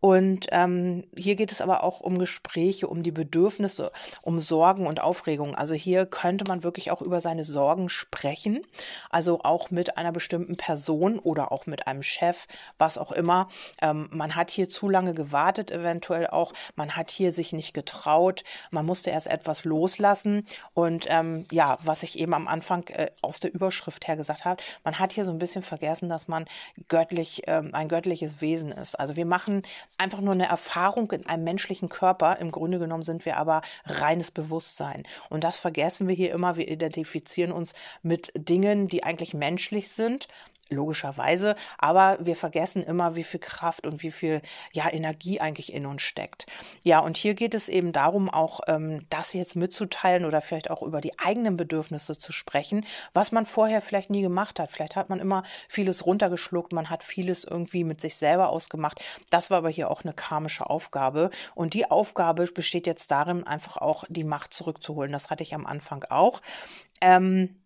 Und 0.00 0.46
ähm, 0.52 1.04
hier 1.16 1.34
geht 1.34 1.50
es 1.50 1.60
aber 1.60 1.82
auch 1.82 2.00
um 2.00 2.18
Gespräche, 2.18 2.86
um 2.86 3.02
die 3.02 3.10
Bedürfnisse, 3.10 3.90
um 4.22 4.38
Sorgen 4.38 4.86
und 4.86 5.00
Aufregungen. 5.00 5.56
Also 5.56 5.74
hier 5.74 6.06
könnte 6.06 6.44
man 6.46 6.62
wirklich 6.62 6.92
auch 6.92 7.02
über 7.02 7.20
seine 7.20 7.42
Sorgen 7.42 7.88
sprechen. 7.88 8.64
Also 9.10 9.40
auch 9.42 9.70
mit 9.70 9.96
einer 9.98 10.12
bestimmten 10.12 10.56
Person 10.56 11.18
oder 11.18 11.50
auch 11.50 11.66
mit 11.66 11.88
einem 11.88 12.04
Chef, 12.04 12.46
was 12.78 12.96
auch 12.96 13.10
immer. 13.10 13.48
Ähm, 13.82 14.08
man 14.12 14.36
hat 14.36 14.50
hier 14.50 14.68
zu 14.68 14.88
lange 14.88 15.14
gewartet, 15.14 15.72
eventuell 15.72 16.28
auch. 16.28 16.52
Man 16.76 16.94
hat 16.94 17.10
hier 17.10 17.32
sich 17.32 17.52
nicht 17.52 17.74
getraut. 17.74 18.44
Man 18.70 18.86
musste 18.86 19.10
erst 19.10 19.26
etwas 19.26 19.64
loslassen. 19.64 20.46
Und 20.74 21.06
ähm, 21.08 21.46
ja, 21.50 21.76
was 21.82 22.04
ich 22.04 22.20
eben 22.20 22.34
am 22.34 22.46
Anfang 22.46 22.86
äh, 22.88 23.10
aus 23.20 23.40
der 23.40 23.52
Überschrift 23.52 24.06
her 24.06 24.16
gesagt 24.16 24.44
habe, 24.44 24.62
man 24.84 25.00
hat 25.00 25.12
hier 25.12 25.24
so 25.24 25.32
ein 25.32 25.38
bisschen 25.40 25.62
vergessen, 25.62 26.08
dass 26.08 26.28
man 26.28 26.44
göttlich, 26.86 27.42
ähm, 27.48 27.70
ein 27.72 27.88
göttliches 27.88 28.40
Wesen 28.40 28.70
ist. 28.70 28.94
Also 28.94 29.16
wir 29.16 29.26
machen 29.26 29.62
einfach 29.96 30.20
nur 30.20 30.34
eine 30.34 30.48
Erfahrung 30.48 31.10
in 31.12 31.26
einem 31.26 31.44
menschlichen 31.44 31.88
Körper. 31.88 32.38
Im 32.38 32.50
Grunde 32.50 32.78
genommen 32.78 33.02
sind 33.02 33.24
wir 33.24 33.36
aber 33.36 33.62
reines 33.84 34.30
Bewusstsein. 34.30 35.04
Und 35.30 35.44
das 35.44 35.58
vergessen 35.58 36.08
wir 36.08 36.14
hier 36.14 36.32
immer. 36.32 36.56
Wir 36.56 36.68
identifizieren 36.68 37.52
uns 37.52 37.74
mit 38.02 38.32
Dingen, 38.34 38.88
die 38.88 39.02
eigentlich 39.02 39.34
menschlich 39.34 39.90
sind, 39.90 40.28
logischerweise, 40.70 41.56
aber 41.78 42.18
wir 42.20 42.36
vergessen 42.36 42.82
immer, 42.82 43.16
wie 43.16 43.24
viel 43.24 43.40
Kraft 43.40 43.86
und 43.86 44.02
wie 44.02 44.10
viel 44.10 44.42
ja, 44.72 44.90
Energie 44.92 45.40
eigentlich 45.40 45.72
in 45.72 45.86
uns 45.86 46.02
steckt. 46.02 46.46
Ja, 46.82 47.00
und 47.00 47.16
hier 47.16 47.34
geht 47.34 47.54
es 47.54 47.68
eben 47.68 47.92
darum, 47.92 48.28
auch 48.28 48.60
ähm, 48.66 49.00
das 49.10 49.32
jetzt 49.32 49.56
mitzuteilen 49.56 50.24
oder 50.24 50.40
vielleicht 50.40 50.70
auch 50.70 50.82
über 50.82 51.00
die 51.00 51.18
eigenen 51.18 51.56
Bedürfnisse 51.56 52.18
zu 52.18 52.32
sprechen, 52.32 52.84
was 53.14 53.32
man 53.32 53.46
vorher 53.46 53.80
vielleicht 53.80 54.10
nie 54.10 54.22
gemacht 54.22 54.60
hat. 54.60 54.70
Vielleicht 54.70 54.96
hat 54.96 55.08
man 55.08 55.20
immer 55.20 55.42
vieles 55.68 56.06
runtergeschluckt, 56.06 56.72
man 56.72 56.90
hat 56.90 57.02
vieles 57.02 57.44
irgendwie 57.44 57.84
mit 57.84 58.00
sich 58.00 58.16
selber 58.16 58.50
ausgemacht. 58.50 59.00
Das 59.30 59.50
war 59.50 59.58
aber 59.58 59.70
hier 59.70 59.90
auch 59.90 60.04
eine 60.04 60.12
karmische 60.12 60.68
Aufgabe. 60.68 61.30
Und 61.54 61.74
die 61.74 61.90
Aufgabe 61.90 62.44
besteht 62.44 62.86
jetzt 62.86 63.10
darin, 63.10 63.46
einfach 63.46 63.76
auch 63.76 64.04
die 64.08 64.24
Macht 64.24 64.52
zurückzuholen. 64.52 65.12
Das 65.12 65.30
hatte 65.30 65.42
ich 65.42 65.54
am 65.54 65.66
Anfang 65.66 66.04
auch. 66.04 66.40
Ähm, 67.00 67.56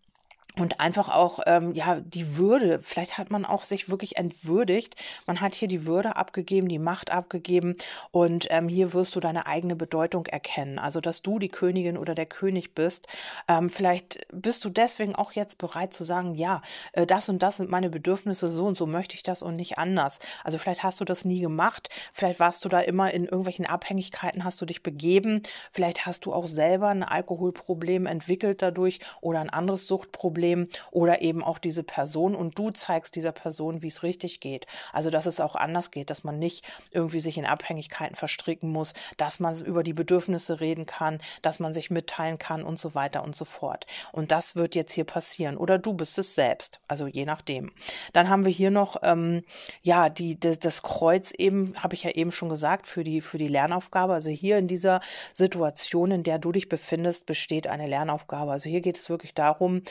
und 0.59 0.81
einfach 0.81 1.09
auch 1.09 1.41
ähm, 1.47 1.73
ja 1.75 2.01
die 2.01 2.37
Würde. 2.37 2.81
Vielleicht 2.83 3.17
hat 3.17 3.31
man 3.31 3.47
auch 3.47 3.65
sich 3.65 3.89
wirklich 3.89 4.19
entwürdigt. 4.19 4.97
Man 5.27 5.41
hat 5.41 5.55
hier 5.55 5.69
die 5.69 5.87
Würde 5.87 6.17
abgegeben, 6.17 6.69
die 6.69 6.79
Macht 6.79 7.11
abgegeben 7.11 7.77
und 8.11 8.49
ähm, 8.51 8.69
hier 8.69 8.93
wirst 8.93 9.17
du 9.17 9.21
deine 9.21 9.47
eigene 9.47 9.77
Bedeutung 9.77 10.27
erkennen. 10.27 10.79
Also 10.79 11.01
dass 11.01 11.23
du 11.23 11.39
die 11.39 11.49
Königin 11.49 11.97
oder 11.97 12.15
der 12.15 12.27
König 12.27 12.75
bist. 12.75 13.09
Ähm, 13.49 13.71
vielleicht 13.71 14.27
bist 14.31 14.65
du 14.67 14.69
deswegen 14.69 15.15
auch 15.15 15.33
jetzt 15.33 15.57
bereit 15.57 15.95
zu 15.95 16.05
sagen, 16.05 16.35
ja, 16.35 16.61
äh, 16.93 17.07
das 17.07 17.31
und 17.31 17.43
das 17.43 17.57
sind 17.57 17.71
meine 17.71 17.89
Bedürfnisse, 17.89 18.51
so 18.51 18.67
und 18.67 18.77
so 18.77 18.87
möchte 18.87 19.15
ich 19.15 19.23
das 19.23 19.41
und 19.41 19.57
nicht 19.57 19.79
anders. 19.79 20.19
Also 20.45 20.59
vielleicht 20.59 20.83
hast 20.83 21.01
du 21.01 21.07
das 21.07 21.25
nie 21.25 21.41
gemacht. 21.41 21.89
Vielleicht 22.13 22.41
warst 22.41 22.63
du 22.65 22.69
da 22.69 22.81
immer 22.81 23.11
in 23.15 23.25
irgendwelchen 23.25 23.65
Abhängigkeiten, 23.65 24.45
hast 24.45 24.61
du 24.61 24.67
dich 24.67 24.83
begeben. 24.83 25.41
Vielleicht 25.71 26.05
hast 26.05 26.27
du 26.27 26.35
auch 26.35 26.47
selber 26.47 26.89
ein 26.89 27.05
Alkoholproblem 27.05 28.05
entwickelt 28.05 28.61
dadurch 28.61 29.01
oder 29.23 29.41
ein 29.41 29.49
anderes 29.49 29.87
Suchtproblem 29.87 30.42
Problem 30.43 30.67
oder 30.91 31.23
eben 31.23 31.45
auch 31.45 31.59
diese 31.59 31.85
Person 31.85 32.35
und 32.35 32.59
du 32.59 32.71
zeigst 32.71 33.15
dieser 33.15 33.31
Person, 33.31 33.81
wie 33.83 33.89
es 33.89 34.03
richtig 34.03 34.41
geht. 34.41 34.67
Also, 34.93 35.09
dass 35.09 35.27
es 35.27 35.39
auch 35.39 35.55
anders 35.55 35.93
geht, 35.93 36.11
dass 36.11 36.25
man 36.25 36.39
nicht 36.39 36.65
irgendwie 36.91 37.21
sich 37.21 37.39
in 37.39 37.47
Abhängigkeiten 37.47 38.17
verstricken 38.17 38.71
muss, 38.71 38.93
dass 39.17 39.39
man 39.39 39.59
über 39.61 39.85
die 39.85 39.93
Bedürfnisse 39.93 40.61
reden 40.61 40.85
kann, 40.85 41.21
dass 41.43 41.61
man 41.61 41.75
sich 41.75 41.91
mitteilen 41.91 42.39
kann 42.39 42.65
und 42.65 42.79
so 42.79 42.97
weiter 42.97 43.23
und 43.23 43.37
so 43.37 43.45
fort. 43.45 43.87
Und 44.11 44.33
das 44.33 44.57
wird 44.57 44.75
jetzt 44.75 44.93
hier 44.93 45.05
passieren. 45.05 45.57
Oder 45.57 45.79
du 45.79 45.95
bist 45.95 46.19
es 46.19 46.35
selbst. 46.35 46.81
Also 46.89 47.07
je 47.07 47.25
nachdem. 47.25 47.71
Dann 48.13 48.29
haben 48.29 48.45
wir 48.45 48.53
hier 48.53 48.71
noch, 48.71 48.97
ähm, 49.03 49.45
ja, 49.83 50.09
die, 50.09 50.35
die, 50.35 50.59
das 50.59 50.83
Kreuz 50.83 51.33
eben, 51.33 51.75
habe 51.77 51.95
ich 51.95 52.03
ja 52.03 52.11
eben 52.11 52.33
schon 52.33 52.49
gesagt, 52.49 52.89
für 52.89 53.05
die, 53.05 53.21
für 53.21 53.39
die 53.39 53.49
Lernaufgabe. 53.49 54.13
Also 54.15 54.31
hier 54.31 54.59
in 54.59 54.67
dieser 54.67 55.01
Situation, 55.33 56.11
in 56.11 56.23
der 56.25 56.39
du 56.39 56.51
dich 56.51 56.69
befindest, 56.69 57.27
besteht 57.27 57.69
eine 57.69 57.87
Lernaufgabe. 57.87 58.51
Also 58.51 58.69
hier 58.69 58.81
geht 58.81 58.99
es 58.99 59.09
wirklich 59.09 59.35
darum, 59.35 59.83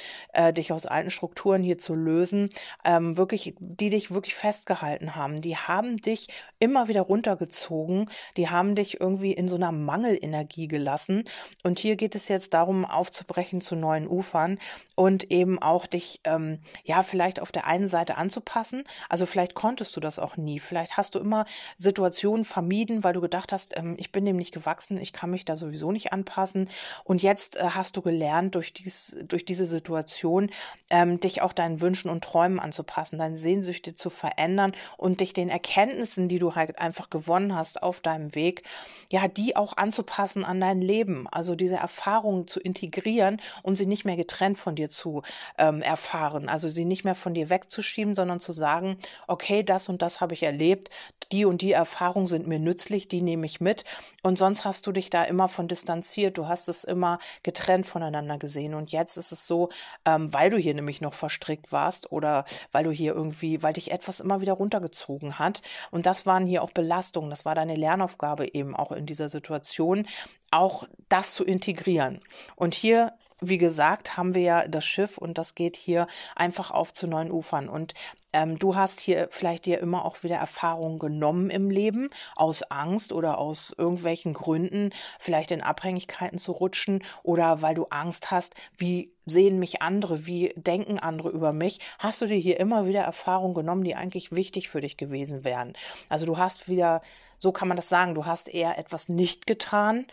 äh, 0.42 0.54
dich 0.54 0.72
aus 0.72 0.86
alten 0.86 1.10
Strukturen 1.10 1.64
hier 1.64 1.78
zu 1.78 1.94
lösen, 1.96 2.50
ähm, 2.84 3.18
wirklich, 3.18 3.56
die 3.60 3.90
dich 3.90 4.12
wirklich 4.12 4.36
festgehalten 4.36 5.16
haben. 5.16 5.42
Die 5.42 5.58
haben 5.58 5.98
dich 5.98 6.28
immer 6.60 6.88
wieder 6.88 7.02
runtergezogen, 7.02 8.10
die 8.38 8.50
haben 8.50 8.76
dich 8.76 9.00
irgendwie 9.00 9.34
in 9.34 9.48
so 9.48 9.56
einer 9.56 9.72
Mangelenergie 9.72 10.68
gelassen. 10.68 11.26
Und 11.64 11.80
hier 11.80 11.96
geht 11.96 12.16
es 12.16 12.28
jetzt 12.28 12.54
darum, 12.54 12.86
aufzubrechen 12.86 13.62
zu 13.62 13.76
neuen 13.76 14.08
Ufern 14.08 14.60
und 14.96 15.32
eben 15.32 15.62
auch 15.62 15.86
dich, 15.86 16.22
ähm, 16.24 16.60
ja, 16.84 17.04
vielleicht 17.04 17.42
auf 17.42 17.52
der 17.52 17.68
einen 17.68 17.88
Seite 17.88 18.18
anzupassen. 18.18 18.84
Also 19.10 19.26
vielleicht 19.26 19.56
konntest 19.56 19.96
du 19.96 20.00
das 20.00 20.20
auch 20.20 20.38
nie. 20.38 20.60
Vielleicht 20.60 20.98
hast 20.98 21.16
du 21.16 21.20
immer 21.20 21.46
Situationen 21.78 22.46
vermieden, 22.46 23.04
weil 23.04 23.14
du 23.14 23.22
gedacht 23.22 23.52
hast, 23.52 23.78
ähm, 23.78 23.96
ich 23.98 24.12
bin 24.12 24.26
dem 24.26 24.38
nicht 24.38 24.54
gewachsen, 24.54 24.98
ich 24.98 25.14
kann 25.14 25.32
mich 25.32 25.46
da 25.46 25.56
sowieso 25.56 25.92
nicht 25.92 26.14
anpassen. 26.14 26.70
Und 27.04 27.22
jetzt 27.22 27.58
äh, 27.58 27.70
hast 27.72 27.98
du 27.98 28.02
gelernt, 28.02 28.56
durch, 28.56 28.74
dies, 28.74 29.18
durch 29.28 29.46
diese 29.46 29.66
Situation, 29.66 30.31
Situation, 30.32 30.50
ähm, 30.90 31.20
dich 31.20 31.42
auch 31.42 31.54
deinen 31.54 31.80
Wünschen 31.80 32.10
und 32.10 32.24
Träumen 32.24 32.60
anzupassen, 32.60 33.18
deine 33.18 33.36
Sehnsüchte 33.36 33.96
zu 33.96 34.10
verändern 34.10 34.74
und 34.98 35.22
dich 35.22 35.34
den 35.34 35.50
Erkenntnissen, 35.50 36.28
die 36.28 36.40
du 36.40 36.56
halt 36.56 36.80
einfach 36.80 37.10
gewonnen 37.10 37.56
hast 37.56 37.82
auf 37.82 38.02
deinem 38.02 38.36
Weg, 38.36 38.64
ja, 39.10 39.28
die 39.28 39.56
auch 39.56 39.78
anzupassen 39.78 40.44
an 40.44 40.60
dein 40.60 40.82
Leben. 40.82 41.28
Also 41.32 41.56
diese 41.56 41.78
Erfahrungen 41.78 42.48
zu 42.48 42.60
integrieren 42.60 43.42
und 43.64 43.78
sie 43.78 43.86
nicht 43.86 44.04
mehr 44.04 44.18
getrennt 44.18 44.58
von 44.58 44.76
dir 44.76 44.90
zu 44.90 45.24
ähm, 45.58 45.82
erfahren. 45.82 46.50
Also 46.50 46.68
sie 46.68 46.86
nicht 46.86 47.06
mehr 47.06 47.16
von 47.16 47.34
dir 47.34 47.50
wegzuschieben, 47.50 48.16
sondern 48.16 48.40
zu 48.40 48.52
sagen, 48.52 48.98
okay, 49.28 49.64
das 49.64 49.88
und 49.88 50.02
das 50.02 50.20
habe 50.20 50.34
ich 50.34 50.44
erlebt, 50.44 50.90
die 51.32 51.46
und 51.46 51.62
die 51.62 51.72
Erfahrungen 51.72 52.28
sind 52.28 52.48
mir 52.48 52.60
nützlich, 52.60 53.08
die 53.08 53.22
nehme 53.22 53.46
ich 53.46 53.62
mit. 53.62 53.86
Und 54.22 54.38
sonst 54.38 54.66
hast 54.66 54.86
du 54.86 54.92
dich 54.92 55.10
da 55.10 55.24
immer 55.24 55.48
von 55.48 55.70
distanziert, 55.70 56.38
du 56.38 56.48
hast 56.48 56.68
es 56.68 56.84
immer 56.84 57.20
getrennt 57.44 57.86
voneinander 57.86 58.38
gesehen. 58.38 58.74
Und 58.74 58.92
jetzt 58.92 59.16
ist 59.16 59.32
es 59.32 59.48
so, 59.48 59.70
ähm, 60.06 60.21
weil 60.34 60.50
du 60.50 60.58
hier 60.58 60.74
nämlich 60.74 61.02
noch 61.02 61.14
verstrickt 61.14 61.72
warst 61.72 62.12
oder 62.12 62.46
weil 62.72 62.84
du 62.84 62.92
hier 62.92 63.14
irgendwie, 63.14 63.62
weil 63.64 63.74
dich 63.74 63.92
etwas 63.92 64.20
immer 64.20 64.42
wieder 64.42 64.54
runtergezogen 64.54 65.40
hat. 65.40 65.62
Und 65.92 66.06
das 66.06 66.26
waren 66.26 66.46
hier 66.46 66.64
auch 66.64 66.72
Belastungen, 66.72 67.30
das 67.30 67.46
war 67.46 67.56
deine 67.56 67.76
Lernaufgabe 67.76 68.54
eben 68.54 68.76
auch 68.76 68.92
in 68.92 69.06
dieser 69.06 69.30
Situation, 69.30 70.08
auch 70.52 70.86
das 71.10 71.34
zu 71.34 71.44
integrieren. 71.44 72.22
Und 72.56 72.76
hier 72.76 73.14
wie 73.42 73.58
gesagt, 73.58 74.18
haben 74.18 74.36
wir 74.36 74.42
ja 74.42 74.68
das 74.68 74.86
Schiff 74.86 75.18
und 75.18 75.38
das 75.38 75.56
geht 75.56 75.76
hier 75.76 76.08
einfach 76.36 76.72
auf 76.72 76.94
zu 76.94 77.08
neuen 77.08 77.32
Ufern. 77.32 77.68
Und 77.68 77.96
ähm, 78.34 78.60
du 78.60 78.76
hast 78.76 79.00
hier 79.00 79.28
vielleicht 79.32 79.66
dir 79.66 79.80
immer 79.80 80.06
auch 80.06 80.24
wieder 80.24 80.38
Erfahrungen 80.38 81.00
genommen 81.00 81.50
im 81.50 81.70
Leben, 81.70 82.10
aus 82.36 82.62
Angst 82.64 83.12
oder 83.12 83.40
aus 83.40 83.74
irgendwelchen 83.78 84.34
Gründen, 84.34 84.92
vielleicht 85.20 85.52
in 85.52 85.62
Abhängigkeiten 85.62 86.38
zu 86.38 86.52
rutschen 86.52 87.04
oder 87.24 87.62
weil 87.62 87.76
du 87.76 87.86
Angst 87.90 88.32
hast, 88.32 88.56
wie 88.78 89.12
sehen 89.26 89.60
mich 89.60 89.82
andere, 89.82 90.26
wie 90.26 90.54
denken 90.56 91.00
andere 91.00 91.30
über 91.30 91.52
mich, 91.52 91.80
hast 92.00 92.22
du 92.22 92.28
dir 92.28 92.38
hier 92.38 92.60
immer 92.60 92.86
wieder 92.86 93.02
Erfahrungen 93.02 93.54
genommen, 93.54 93.84
die 93.84 93.96
eigentlich 93.96 94.32
wichtig 94.32 94.70
für 94.70 94.82
dich 94.82 94.98
gewesen 94.98 95.44
wären. 95.44 95.74
Also 96.10 96.26
du 96.26 96.38
hast 96.38 96.70
wieder, 96.70 97.02
so 97.38 97.52
kann 97.52 97.68
man 97.68 97.78
das 97.78 97.90
sagen, 97.90 98.16
du 98.16 98.26
hast 98.26 98.50
eher 98.50 98.78
etwas 98.78 99.10
nicht 99.10 99.48
getan, 99.48 100.06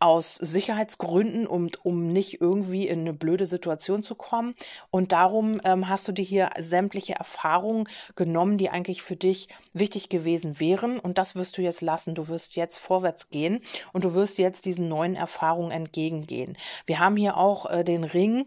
aus 0.00 0.36
Sicherheitsgründen, 0.36 1.46
um, 1.46 1.70
um 1.82 2.08
nicht 2.12 2.40
irgendwie 2.40 2.86
in 2.86 3.00
eine 3.00 3.12
blöde 3.12 3.46
Situation 3.46 4.02
zu 4.02 4.14
kommen. 4.14 4.54
Und 4.90 5.12
darum 5.12 5.60
ähm, 5.64 5.88
hast 5.88 6.06
du 6.08 6.12
dir 6.12 6.24
hier 6.24 6.50
sämtliche 6.58 7.14
Erfahrungen 7.14 7.88
genommen, 8.14 8.58
die 8.58 8.70
eigentlich 8.70 9.02
für 9.02 9.16
dich 9.16 9.48
wichtig 9.72 10.08
gewesen 10.08 10.60
wären. 10.60 10.98
Und 10.98 11.18
das 11.18 11.34
wirst 11.34 11.58
du 11.58 11.62
jetzt 11.62 11.80
lassen. 11.80 12.14
Du 12.14 12.28
wirst 12.28 12.56
jetzt 12.56 12.78
vorwärts 12.78 13.30
gehen 13.30 13.60
und 13.92 14.04
du 14.04 14.14
wirst 14.14 14.38
jetzt 14.38 14.64
diesen 14.64 14.88
neuen 14.88 15.16
Erfahrungen 15.16 15.70
entgegengehen. 15.70 16.56
Wir 16.86 16.98
haben 16.98 17.16
hier 17.16 17.36
auch 17.36 17.66
äh, 17.66 17.84
den 17.84 18.04
Ring 18.04 18.46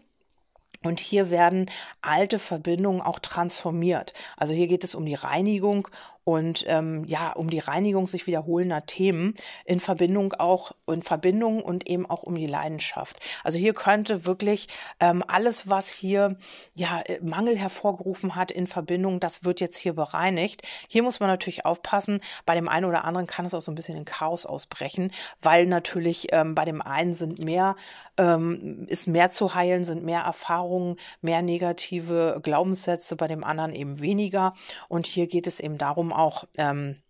und 0.84 1.00
hier 1.00 1.30
werden 1.30 1.70
alte 2.00 2.38
Verbindungen 2.38 3.00
auch 3.00 3.18
transformiert. 3.20 4.14
Also 4.36 4.52
hier 4.52 4.66
geht 4.66 4.84
es 4.84 4.94
um 4.94 5.06
die 5.06 5.14
Reinigung 5.14 5.88
und 6.24 6.64
ähm, 6.68 7.04
ja, 7.06 7.32
um 7.32 7.50
die 7.50 7.58
Reinigung 7.58 8.06
sich 8.06 8.26
wiederholender 8.26 8.86
Themen 8.86 9.34
in 9.64 9.80
Verbindung 9.80 10.34
auch, 10.34 10.72
in 10.86 11.02
Verbindung 11.02 11.62
und 11.62 11.88
eben 11.88 12.08
auch 12.08 12.22
um 12.22 12.34
die 12.34 12.46
Leidenschaft. 12.46 13.18
Also 13.42 13.58
hier 13.58 13.74
könnte 13.74 14.24
wirklich 14.26 14.68
ähm, 15.00 15.24
alles, 15.26 15.68
was 15.68 15.90
hier 15.90 16.36
ja 16.74 17.00
äh, 17.00 17.18
Mangel 17.20 17.56
hervorgerufen 17.56 18.36
hat 18.36 18.50
in 18.52 18.66
Verbindung, 18.66 19.20
das 19.20 19.44
wird 19.44 19.60
jetzt 19.60 19.76
hier 19.76 19.94
bereinigt. 19.94 20.62
Hier 20.88 21.02
muss 21.02 21.18
man 21.18 21.28
natürlich 21.28 21.64
aufpassen, 21.64 22.20
bei 22.46 22.54
dem 22.54 22.68
einen 22.68 22.86
oder 22.86 23.04
anderen 23.04 23.26
kann 23.26 23.46
es 23.46 23.54
auch 23.54 23.62
so 23.62 23.72
ein 23.72 23.76
bisschen 23.76 23.96
in 23.96 24.04
Chaos 24.04 24.46
ausbrechen, 24.46 25.12
weil 25.40 25.66
natürlich 25.66 26.28
ähm, 26.32 26.54
bei 26.54 26.64
dem 26.64 26.82
einen 26.82 27.14
sind 27.14 27.38
mehr, 27.40 27.74
ähm, 28.16 28.86
ist 28.88 29.08
mehr 29.08 29.30
zu 29.30 29.54
heilen, 29.54 29.84
sind 29.84 30.04
mehr 30.04 30.20
Erfahrungen, 30.20 30.96
mehr 31.20 31.42
negative 31.42 32.40
Glaubenssätze, 32.42 33.16
bei 33.16 33.26
dem 33.26 33.42
anderen 33.42 33.74
eben 33.74 34.00
weniger. 34.00 34.54
Und 34.88 35.06
hier 35.06 35.26
geht 35.26 35.46
es 35.46 35.58
eben 35.58 35.78
darum, 35.78 36.11
auch 36.12 36.44
ähm, 36.58 37.02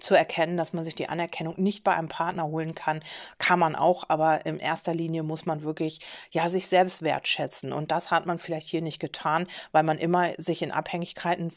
zu 0.00 0.14
erkennen, 0.14 0.56
dass 0.56 0.72
man 0.72 0.84
sich 0.84 0.94
die 0.94 1.08
Anerkennung 1.08 1.54
nicht 1.56 1.84
bei 1.84 1.94
einem 1.94 2.08
Partner 2.08 2.46
holen 2.46 2.74
kann, 2.74 3.02
kann 3.38 3.58
man 3.58 3.74
auch, 3.74 4.04
aber 4.08 4.46
in 4.46 4.58
erster 4.58 4.94
Linie 4.94 5.22
muss 5.22 5.46
man 5.46 5.62
wirklich 5.62 6.00
ja 6.30 6.48
sich 6.48 6.68
selbst 6.68 7.02
wertschätzen. 7.02 7.72
Und 7.72 7.90
das 7.90 8.10
hat 8.10 8.26
man 8.26 8.38
vielleicht 8.38 8.68
hier 8.68 8.82
nicht 8.82 9.00
getan, 9.00 9.46
weil 9.72 9.82
man 9.82 9.98
immer 9.98 10.32
sich 10.38 10.62
in 10.62 10.72
Abhängigkeiten 10.72 11.52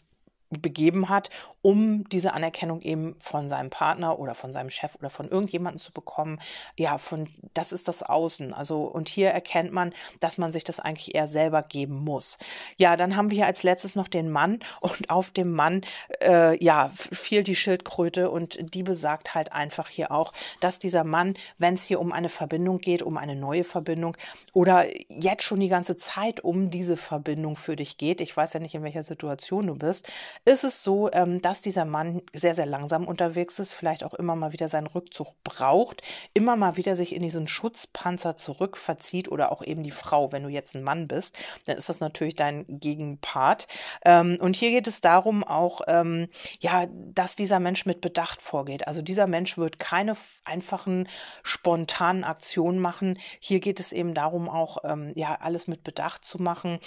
begeben 0.50 1.10
hat, 1.10 1.30
um 1.62 2.08
diese 2.10 2.34
Anerkennung 2.34 2.82
eben 2.82 3.16
von 3.20 3.50
seinem 3.50 3.70
Partner 3.70 4.18
oder 4.18 4.34
von 4.34 4.52
seinem 4.52 4.70
Chef 4.70 4.96
oder 4.96 5.10
von 5.10 5.28
irgendjemandem 5.28 5.80
zu 5.80 5.92
bekommen. 5.92 6.40
Ja, 6.78 6.98
von 6.98 7.28
das 7.54 7.72
ist 7.72 7.88
das 7.88 8.02
Außen. 8.02 8.54
Also 8.54 8.84
und 8.84 9.10
hier 9.10 9.30
erkennt 9.30 9.72
man, 9.72 9.94
dass 10.20 10.38
man 10.38 10.52
sich 10.52 10.64
das 10.64 10.80
eigentlich 10.80 11.14
eher 11.14 11.28
selber 11.28 11.62
geben 11.62 12.04
muss. 12.04 12.40
Ja, 12.78 12.98
dann 12.98 13.16
haben 13.16 13.30
wir 13.30 13.36
hier 13.36 13.46
als 13.46 13.64
letztes 13.64 13.96
noch 13.96 14.08
den 14.08 14.30
Mann 14.30 14.60
und 14.82 15.10
auf 15.10 15.32
dem 15.32 15.52
Mann 15.52 15.82
äh, 16.22 16.64
ja 16.64 16.92
fiel 16.96 17.44
die 17.44 17.56
Schildkröte 17.56 18.32
und 18.32 18.74
die 18.74 18.84
besagt 18.84 19.36
halt 19.36 19.52
einfach 19.52 19.90
hier 19.90 20.12
auch, 20.12 20.34
dass 20.62 20.80
dieser 20.80 21.04
Mann, 21.04 21.36
wenn 21.58 21.76
es 21.76 21.84
hier 21.84 22.00
um 22.00 22.12
eine 22.12 22.30
Verbindung 22.30 22.80
geht, 22.80 23.04
um 23.04 23.18
eine 23.18 23.36
neue 23.36 23.64
Verbindung 23.64 24.18
oder 24.54 24.86
jetzt 25.10 25.44
schon 25.44 25.60
die 25.60 25.68
ganze 25.68 25.96
Zeit 25.96 26.40
um 26.40 26.72
diese 26.72 26.98
Verbindung 26.98 27.56
für 27.56 27.76
dich 27.76 27.98
geht, 27.98 28.22
ich 28.22 28.36
weiß 28.36 28.54
ja 28.54 28.60
nicht 28.60 28.74
in 28.74 28.84
welcher 28.84 29.04
Situation 29.04 29.68
du 29.68 29.76
bist, 29.76 30.10
ist 30.46 30.64
es 30.64 30.84
so, 30.84 31.12
ähm, 31.12 31.42
dass 31.42 31.62
dieser 31.62 31.86
Mann 31.86 32.22
sehr, 32.34 32.56
sehr 32.56 32.66
langsam 32.66 33.08
unterwegs 33.08 33.60
ist, 33.60 33.74
vielleicht 33.74 34.04
auch 34.04 34.14
immer 34.14 34.36
mal 34.36 34.54
wieder 34.54 34.70
seinen 34.70 34.88
Rückzug 34.88 35.34
braucht, 35.44 36.02
immer 36.34 36.56
mal 36.56 36.78
wieder 36.78 36.96
sich 36.96 37.16
in 37.16 37.22
diesen 37.22 37.48
Schutzpanzer 37.48 38.36
zurückverzieht 38.36 39.30
oder 39.30 39.52
auch 39.52 39.64
eben 39.64 39.84
die 39.84 39.92
Frau, 39.92 40.32
wenn 40.32 40.44
du 40.44 40.50
jetzt 40.50 40.76
ein 40.76 40.84
Mann 40.84 41.08
bist, 41.08 41.38
dann 41.66 41.78
ist 41.78 41.90
das 41.90 42.00
natürlich 42.00 42.36
dein 42.36 42.66
Gegenpart. 42.68 43.68
Ähm, 44.06 44.38
und 44.42 44.56
hier 44.56 44.72
geht 44.72 44.88
es 44.88 45.02
darum 45.02 45.44
auch, 45.44 45.82
ähm, 45.88 46.30
ja, 46.60 46.88
dass 46.92 47.36
dieser 47.36 47.60
Mensch 47.60 47.86
mit 47.86 48.02
Bedacht 48.02 48.42
vorgeht. 48.42 48.88
Also 48.88 49.02
dieser 49.02 49.28
Mensch 49.28 49.58
wird 49.58 49.80
keine 49.80 50.16
einfachen, 50.46 51.08
spontanen 51.44 52.24
Aktionen 52.24 52.80
machen. 52.80 53.20
Hier 53.40 53.60
geht 53.60 53.80
es 53.80 53.94
eben 53.94 54.14
darum, 54.14 54.50
auch 54.50 54.78
ähm, 54.84 55.12
ja 55.16 55.38
alles 55.42 55.68
mit 55.68 55.84
Bedacht 55.84 56.26
zu 56.26 56.42
machen, 56.42 56.80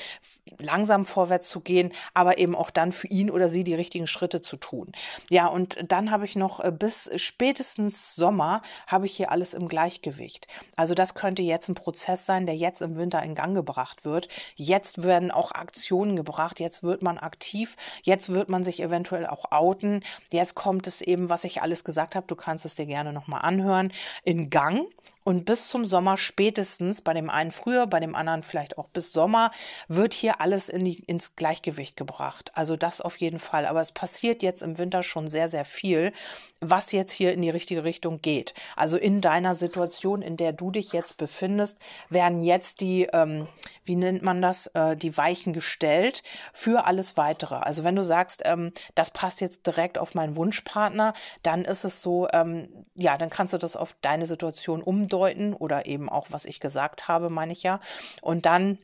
langsam 0.58 1.04
vorwärts 1.04 1.48
zu 1.48 1.60
gehen, 1.60 1.92
aber 2.14 2.38
eben 2.38 2.54
auch 2.54 2.70
dann 2.70 2.92
für 2.92 3.08
ihn 3.08 3.30
oder 3.30 3.41
sie 3.48 3.64
die 3.64 3.74
richtigen 3.74 4.06
Schritte 4.06 4.40
zu 4.40 4.56
tun. 4.56 4.92
Ja, 5.30 5.46
und 5.46 5.78
dann 5.90 6.10
habe 6.10 6.24
ich 6.24 6.36
noch 6.36 6.60
äh, 6.60 6.72
bis 6.72 7.10
spätestens 7.16 8.14
Sommer 8.14 8.62
habe 8.86 9.06
ich 9.06 9.16
hier 9.16 9.30
alles 9.30 9.54
im 9.54 9.68
Gleichgewicht. 9.68 10.48
Also 10.76 10.94
das 10.94 11.14
könnte 11.14 11.42
jetzt 11.42 11.68
ein 11.68 11.74
Prozess 11.74 12.26
sein, 12.26 12.46
der 12.46 12.56
jetzt 12.56 12.82
im 12.82 12.96
Winter 12.96 13.22
in 13.22 13.34
Gang 13.34 13.54
gebracht 13.54 14.04
wird. 14.04 14.28
Jetzt 14.56 15.02
werden 15.02 15.30
auch 15.30 15.52
Aktionen 15.52 16.16
gebracht, 16.16 16.60
jetzt 16.60 16.82
wird 16.82 17.02
man 17.02 17.18
aktiv, 17.18 17.76
jetzt 18.02 18.32
wird 18.32 18.48
man 18.48 18.64
sich 18.64 18.82
eventuell 18.82 19.26
auch 19.26 19.52
outen. 19.52 20.02
Jetzt 20.30 20.54
kommt 20.54 20.86
es 20.86 21.00
eben, 21.00 21.28
was 21.28 21.44
ich 21.44 21.62
alles 21.62 21.84
gesagt 21.84 22.14
habe, 22.14 22.26
du 22.26 22.36
kannst 22.36 22.64
es 22.64 22.74
dir 22.74 22.86
gerne 22.86 23.12
nochmal 23.12 23.42
anhören, 23.42 23.92
in 24.24 24.50
Gang. 24.50 24.86
Und 25.24 25.44
bis 25.44 25.68
zum 25.68 25.84
Sommer 25.84 26.16
spätestens, 26.16 27.00
bei 27.00 27.14
dem 27.14 27.30
einen 27.30 27.52
früher, 27.52 27.86
bei 27.86 28.00
dem 28.00 28.16
anderen 28.16 28.42
vielleicht 28.42 28.76
auch 28.76 28.88
bis 28.88 29.12
Sommer, 29.12 29.52
wird 29.86 30.14
hier 30.14 30.40
alles 30.40 30.68
in 30.68 30.84
die, 30.84 30.98
ins 31.04 31.36
Gleichgewicht 31.36 31.96
gebracht. 31.96 32.50
Also 32.54 32.76
das 32.76 33.00
auf 33.00 33.16
jeden 33.18 33.31
Fall. 33.38 33.66
Aber 33.66 33.80
es 33.80 33.92
passiert 33.92 34.42
jetzt 34.42 34.62
im 34.62 34.78
Winter 34.78 35.02
schon 35.02 35.28
sehr, 35.28 35.48
sehr 35.48 35.64
viel, 35.64 36.12
was 36.60 36.92
jetzt 36.92 37.12
hier 37.12 37.32
in 37.32 37.42
die 37.42 37.50
richtige 37.50 37.84
Richtung 37.84 38.20
geht. 38.20 38.54
Also 38.76 38.96
in 38.96 39.20
deiner 39.20 39.54
Situation, 39.54 40.22
in 40.22 40.36
der 40.36 40.52
du 40.52 40.70
dich 40.70 40.92
jetzt 40.92 41.16
befindest, 41.16 41.78
werden 42.08 42.42
jetzt 42.42 42.80
die, 42.80 43.08
ähm, 43.12 43.48
wie 43.84 43.96
nennt 43.96 44.22
man 44.22 44.40
das, 44.40 44.68
äh, 44.68 44.96
die 44.96 45.16
Weichen 45.16 45.52
gestellt 45.52 46.22
für 46.52 46.86
alles 46.86 47.16
weitere. 47.16 47.56
Also 47.56 47.82
wenn 47.84 47.96
du 47.96 48.04
sagst, 48.04 48.42
ähm, 48.44 48.72
das 48.94 49.10
passt 49.10 49.40
jetzt 49.40 49.66
direkt 49.66 49.98
auf 49.98 50.14
meinen 50.14 50.36
Wunschpartner, 50.36 51.14
dann 51.42 51.64
ist 51.64 51.84
es 51.84 52.00
so, 52.00 52.28
ähm, 52.32 52.86
ja, 52.94 53.18
dann 53.18 53.30
kannst 53.30 53.52
du 53.54 53.58
das 53.58 53.76
auf 53.76 53.96
deine 54.00 54.26
Situation 54.26 54.82
umdeuten 54.82 55.54
oder 55.54 55.86
eben 55.86 56.08
auch, 56.08 56.28
was 56.30 56.44
ich 56.44 56.60
gesagt 56.60 57.08
habe, 57.08 57.28
meine 57.28 57.52
ich 57.52 57.62
ja. 57.64 57.80
Und 58.20 58.46
dann 58.46 58.78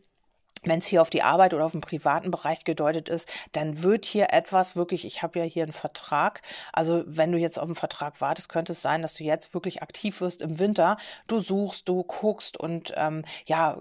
wenn 0.63 0.79
es 0.81 0.87
hier 0.87 1.03
auf 1.03 1.11
die 1.11 1.23
Arbeit 1.23 1.55
oder 1.55 1.65
auf 1.65 1.73
den 1.73 1.81
privaten 1.81 2.31
Bereich 2.31 2.65
gedeutet 2.65 3.09
ist, 3.09 3.31
dann 3.53 3.83
wird 3.83 4.05
hier 4.05 4.33
etwas 4.33 4.77
wirklich, 4.77 5.05
ich 5.05 5.23
habe 5.23 5.39
ja 5.39 5.45
hier 5.45 5.63
einen 5.63 5.73
Vertrag, 5.73 6.43
also 6.73 7.03
wenn 7.07 7.33
du 7.33 7.39
jetzt 7.39 7.59
auf 7.59 7.67
den 7.67 7.75
Vertrag 7.75 8.21
wartest, 8.21 8.49
könnte 8.49 8.73
es 8.73 8.83
sein, 8.83 9.03
dass 9.03 9.15
du 9.15 9.25
jetzt 9.25 9.55
wirklich 9.55 9.83
aktiv 9.83 10.21
wirst 10.21 10.43
im 10.43 10.59
Winter. 10.59 10.97
Du 11.27 11.41
suchst, 11.41 11.89
du 11.89 12.03
guckst 12.03 12.57
und 12.57 12.93
ähm, 12.97 13.25
ja, 13.47 13.79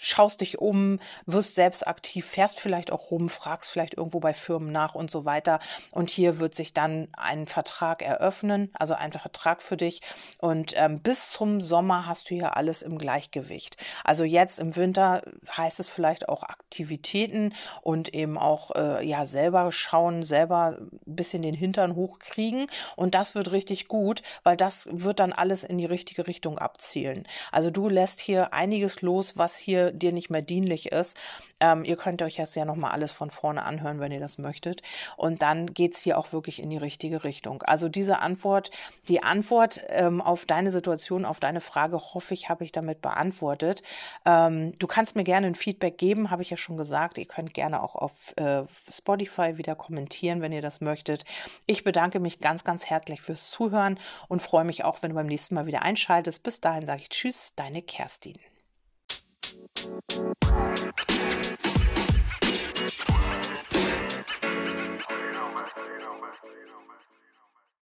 schaust 0.00 0.40
dich 0.40 0.58
um, 0.58 0.98
wirst 1.26 1.54
selbst 1.54 1.86
aktiv, 1.86 2.26
fährst 2.26 2.60
vielleicht 2.60 2.90
auch 2.90 3.10
rum, 3.10 3.28
fragst 3.28 3.70
vielleicht 3.70 3.94
irgendwo 3.94 4.20
bei 4.20 4.34
Firmen 4.34 4.72
nach 4.72 4.94
und 4.94 5.10
so 5.10 5.24
weiter. 5.24 5.60
Und 5.92 6.10
hier 6.10 6.38
wird 6.40 6.54
sich 6.54 6.72
dann 6.72 7.08
ein 7.12 7.46
Vertrag 7.46 8.02
eröffnen, 8.02 8.70
also 8.74 8.94
ein 8.94 9.12
Vertrag 9.12 9.62
für 9.62 9.76
dich. 9.76 10.00
Und 10.38 10.72
ähm, 10.76 11.00
bis 11.00 11.30
zum 11.30 11.60
Sommer 11.60 12.06
hast 12.06 12.30
du 12.30 12.34
hier 12.34 12.56
alles 12.56 12.82
im 12.82 12.98
Gleichgewicht. 12.98 13.76
Also 14.04 14.24
jetzt 14.24 14.60
im 14.60 14.76
Winter 14.76 15.22
heißt 15.56 15.80
es 15.80 15.88
vielleicht, 15.88 16.13
vielleicht 16.14 16.28
auch 16.28 16.44
Aktivitäten 16.44 17.54
und 17.82 18.14
eben 18.14 18.38
auch 18.38 18.70
äh, 18.76 19.06
ja 19.06 19.26
selber 19.26 19.72
schauen, 19.72 20.22
selber 20.22 20.78
ein 20.78 21.14
bisschen 21.14 21.42
den 21.42 21.54
Hintern 21.54 21.96
hochkriegen. 21.96 22.66
Und 22.96 23.14
das 23.14 23.34
wird 23.34 23.50
richtig 23.50 23.88
gut, 23.88 24.22
weil 24.44 24.56
das 24.56 24.88
wird 24.92 25.20
dann 25.20 25.32
alles 25.32 25.64
in 25.64 25.78
die 25.78 25.86
richtige 25.86 26.26
Richtung 26.26 26.58
abzielen. 26.58 27.26
Also 27.50 27.70
du 27.70 27.88
lässt 27.88 28.20
hier 28.20 28.52
einiges 28.52 29.02
los, 29.02 29.36
was 29.36 29.56
hier 29.56 29.90
dir 29.90 30.12
nicht 30.12 30.30
mehr 30.30 30.42
dienlich 30.42 30.92
ist. 30.92 31.16
Ähm, 31.60 31.84
ihr 31.84 31.96
könnt 31.96 32.22
euch 32.22 32.36
das 32.36 32.54
ja 32.54 32.64
nochmal 32.64 32.92
alles 32.92 33.12
von 33.12 33.30
vorne 33.30 33.64
anhören, 33.64 34.00
wenn 34.00 34.12
ihr 34.12 34.20
das 34.20 34.38
möchtet. 34.38 34.82
Und 35.16 35.42
dann 35.42 35.66
geht 35.66 35.94
es 35.94 36.00
hier 36.00 36.18
auch 36.18 36.32
wirklich 36.32 36.60
in 36.60 36.70
die 36.70 36.76
richtige 36.76 37.24
Richtung. 37.24 37.62
Also 37.62 37.88
diese 37.88 38.18
Antwort, 38.18 38.70
die 39.08 39.22
Antwort 39.22 39.80
ähm, 39.88 40.20
auf 40.20 40.44
deine 40.44 40.70
Situation, 40.70 41.24
auf 41.24 41.40
deine 41.40 41.60
Frage, 41.60 41.98
hoffe 41.98 42.34
ich, 42.34 42.48
habe 42.48 42.64
ich 42.64 42.72
damit 42.72 43.00
beantwortet. 43.00 43.82
Ähm, 44.26 44.78
du 44.78 44.86
kannst 44.86 45.16
mir 45.16 45.24
gerne 45.24 45.46
ein 45.46 45.54
Feedback 45.54 45.96
geben, 45.96 46.03
habe 46.12 46.42
ich 46.42 46.50
ja 46.50 46.56
schon 46.56 46.76
gesagt. 46.76 47.18
Ihr 47.18 47.26
könnt 47.26 47.54
gerne 47.54 47.82
auch 47.82 47.94
auf 47.94 48.36
äh, 48.36 48.64
Spotify 48.90 49.56
wieder 49.58 49.74
kommentieren, 49.74 50.40
wenn 50.40 50.52
ihr 50.52 50.62
das 50.62 50.80
möchtet. 50.80 51.24
Ich 51.66 51.84
bedanke 51.84 52.20
mich 52.20 52.40
ganz, 52.40 52.64
ganz 52.64 52.86
herzlich 52.86 53.22
fürs 53.22 53.50
Zuhören 53.50 53.98
und 54.28 54.42
freue 54.42 54.64
mich 54.64 54.84
auch, 54.84 55.02
wenn 55.02 55.10
du 55.10 55.16
beim 55.16 55.26
nächsten 55.26 55.54
Mal 55.54 55.66
wieder 55.66 55.82
einschaltest. 55.82 56.42
Bis 56.42 56.60
dahin 56.60 56.86
sage 56.86 57.02
ich 57.02 57.08
Tschüss, 57.08 57.54
deine 57.56 57.82
Kerstin. 57.82 58.38